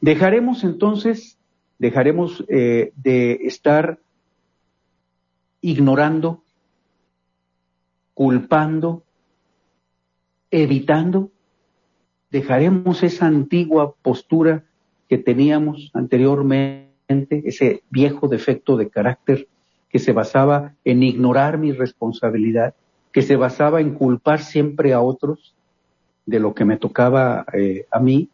Dejaremos 0.03 0.63
entonces, 0.63 1.39
dejaremos 1.79 2.45
eh, 2.49 2.93
de 2.97 3.33
estar 3.47 3.99
ignorando, 5.63 6.43
culpando, 8.15 9.03
evitando, 10.51 11.31
dejaremos 12.31 13.03
esa 13.03 13.27
antigua 13.27 13.95
postura 14.03 14.65
que 15.09 15.19
teníamos 15.19 15.91
anteriormente, 15.95 16.91
ese 17.45 17.83
viejo 17.91 18.29
defecto 18.29 18.77
de 18.77 18.89
carácter 18.89 19.49
que 19.89 19.99
se 19.99 20.13
basaba 20.13 20.75
en 20.85 21.03
ignorar 21.03 21.59
mi 21.59 21.73
responsabilidad, 21.73 22.75
que 23.13 23.23
se 23.23 23.37
basaba 23.37 23.81
en 23.81 23.95
culpar 23.95 24.41
siempre 24.41 24.93
a 24.93 25.01
otros 25.01 25.55
de 26.27 26.39
lo 26.39 26.55
que 26.55 26.65
me 26.65 26.77
tocaba 26.77 27.45
eh, 27.53 27.87
a 27.91 27.99
mí, 27.99 28.29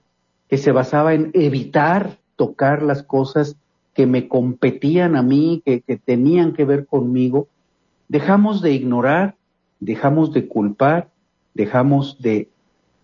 que 0.49 0.59
se 0.59 0.72
basaba 0.72 1.14
en 1.14 1.31
evitar 1.33 2.18
tocar 2.37 2.83
las 2.83 3.03
cosas 3.03 3.57
que 3.95 4.07
me 4.07 4.29
competían 4.29 5.16
a 5.16 5.22
mí, 5.22 5.62
que, 5.64 5.81
que 5.81 5.97
tenían 5.97 6.53
que 6.53 6.66
ver 6.66 6.85
conmigo, 6.85 7.49
dejamos 8.09 8.61
de 8.61 8.72
ignorar, 8.72 9.36
dejamos 9.81 10.33
de 10.33 10.49
culpar, 10.49 11.11
dejamos 11.55 12.20
de 12.20 12.49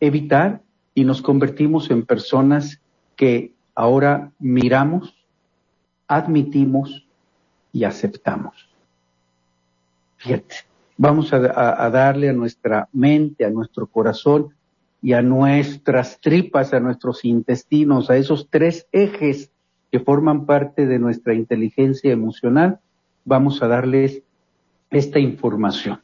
evitar 0.01 0.61
y 0.95 1.05
nos 1.05 1.23
convertimos 1.23 1.91
en 1.91 2.05
personas 2.05 2.81
que 3.16 3.53
ahora 3.75 4.33
miramos, 4.39 5.14
admitimos 6.07 7.07
y 7.73 7.85
aceptamos. 7.85 8.68
Fíjate, 10.16 10.57
vamos 10.97 11.33
a, 11.33 11.39
darle 11.39 12.29
a 12.29 12.33
nuestra 12.33 12.89
mente, 12.93 13.45
a 13.45 13.51
nuestro 13.51 13.87
corazón 13.87 14.55
y 15.01 15.14
a 15.14 15.23
nuestras 15.23 16.20
tripas, 16.20 16.73
a 16.73 16.81
nuestros 16.81 17.25
intestinos, 17.25 18.11
a 18.11 18.16
esos 18.16 18.49
tres 18.49 18.87
ejes 18.93 19.51
que 19.91 20.01
forman 20.01 20.47
parte 20.47 20.87
de 20.87 20.99
nuestra 20.99 21.35
inteligencia 21.35 22.12
emocional, 22.12 22.81
vamos 23.25 23.62
a 23.62 23.68
darles 23.68 24.23
esta 24.91 25.18
información. 25.18 26.01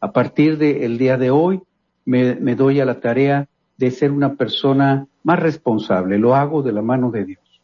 A 0.00 0.12
partir 0.12 0.56
del 0.56 0.96
día 0.96 1.18
de 1.18 1.30
hoy, 1.30 1.60
me, 2.06 2.54
doy 2.54 2.80
a 2.80 2.84
la 2.86 3.00
tarea 3.00 3.48
de 3.76 3.90
ser 3.90 4.10
una 4.12 4.34
persona 4.34 5.06
más 5.22 5.38
responsable, 5.38 6.18
lo 6.18 6.34
hago 6.34 6.62
de 6.62 6.72
la 6.72 6.82
mano 6.82 7.10
de 7.10 7.24
Dios. 7.24 7.60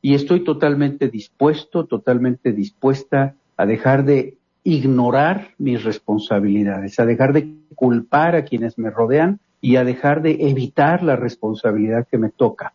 Y 0.00 0.14
estoy 0.14 0.42
totalmente 0.42 1.08
dispuesto, 1.08 1.84
totalmente 1.84 2.52
dispuesta 2.52 3.36
a 3.56 3.66
dejar 3.66 4.04
de 4.04 4.36
ignorar 4.64 5.50
mis 5.58 5.84
responsabilidades, 5.84 6.98
a 6.98 7.06
dejar 7.06 7.32
de 7.32 7.54
culpar 7.74 8.34
a 8.34 8.44
quienes 8.44 8.78
me 8.78 8.90
rodean 8.90 9.38
y 9.60 9.76
a 9.76 9.84
dejar 9.84 10.22
de 10.22 10.48
evitar 10.48 11.02
la 11.02 11.16
responsabilidad 11.16 12.06
que 12.10 12.18
me 12.18 12.30
toca. 12.30 12.72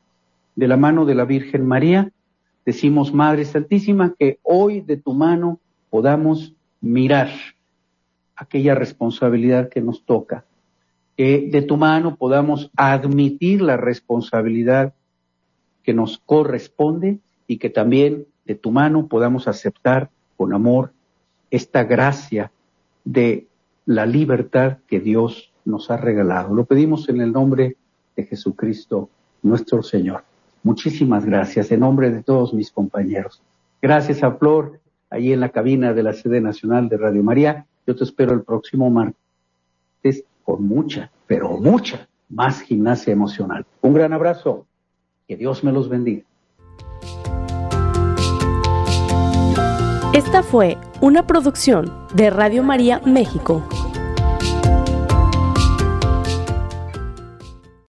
De 0.55 0.67
la 0.67 0.77
mano 0.77 1.05
de 1.05 1.15
la 1.15 1.25
Virgen 1.25 1.65
María, 1.65 2.11
decimos, 2.65 3.13
Madre 3.13 3.45
Santísima, 3.45 4.13
que 4.17 4.39
hoy 4.43 4.81
de 4.81 4.97
tu 4.97 5.13
mano 5.13 5.59
podamos 5.89 6.53
mirar 6.81 7.29
aquella 8.37 8.75
responsabilidad 8.75 9.69
que 9.69 9.81
nos 9.81 10.05
toca, 10.05 10.45
que 11.17 11.49
de 11.51 11.61
tu 11.63 11.75
mano 11.75 12.15
podamos 12.15 12.71
admitir 12.77 13.61
la 13.61 13.75
responsabilidad 13.75 14.93
que 15.83 15.93
nos 15.93 16.19
corresponde 16.19 17.19
y 17.47 17.57
que 17.57 17.69
también 17.69 18.27
de 18.45 18.55
tu 18.55 18.71
mano 18.71 19.07
podamos 19.07 19.47
aceptar 19.47 20.09
con 20.37 20.53
amor 20.53 20.91
esta 21.49 21.83
gracia 21.83 22.51
de 23.03 23.47
la 23.85 24.05
libertad 24.05 24.77
que 24.87 24.99
Dios 24.99 25.51
nos 25.65 25.89
ha 25.89 25.97
regalado. 25.97 26.53
Lo 26.53 26.65
pedimos 26.65 27.09
en 27.09 27.21
el 27.21 27.31
nombre 27.31 27.77
de 28.15 28.25
Jesucristo, 28.25 29.09
nuestro 29.41 29.81
Señor. 29.81 30.23
Muchísimas 30.63 31.25
gracias 31.25 31.71
en 31.71 31.79
nombre 31.79 32.11
de 32.11 32.21
todos 32.21 32.53
mis 32.53 32.71
compañeros. 32.71 33.41
Gracias 33.81 34.23
a 34.23 34.31
Flor, 34.31 34.79
ahí 35.09 35.31
en 35.31 35.39
la 35.39 35.49
cabina 35.49 35.93
de 35.93 36.03
la 36.03 36.13
sede 36.13 36.41
nacional 36.41 36.89
de 36.89 36.97
Radio 36.97 37.23
María. 37.23 37.65
Yo 37.87 37.95
te 37.95 38.03
espero 38.03 38.33
el 38.33 38.43
próximo 38.43 38.89
martes 38.89 40.25
con 40.43 40.67
mucha, 40.67 41.09
pero 41.25 41.57
mucha 41.57 42.09
más 42.27 42.59
gimnasia 42.59 43.13
emocional. 43.13 43.65
Un 43.81 43.93
gran 43.93 44.11
abrazo. 44.11 44.67
Que 45.25 45.37
Dios 45.37 45.63
me 45.63 45.71
los 45.71 45.87
bendiga. 45.87 46.23
Esta 50.13 50.43
fue 50.43 50.77
una 50.99 51.27
producción 51.27 51.93
de 52.13 52.29
Radio 52.29 52.63
María 52.63 53.01
México. 53.05 53.63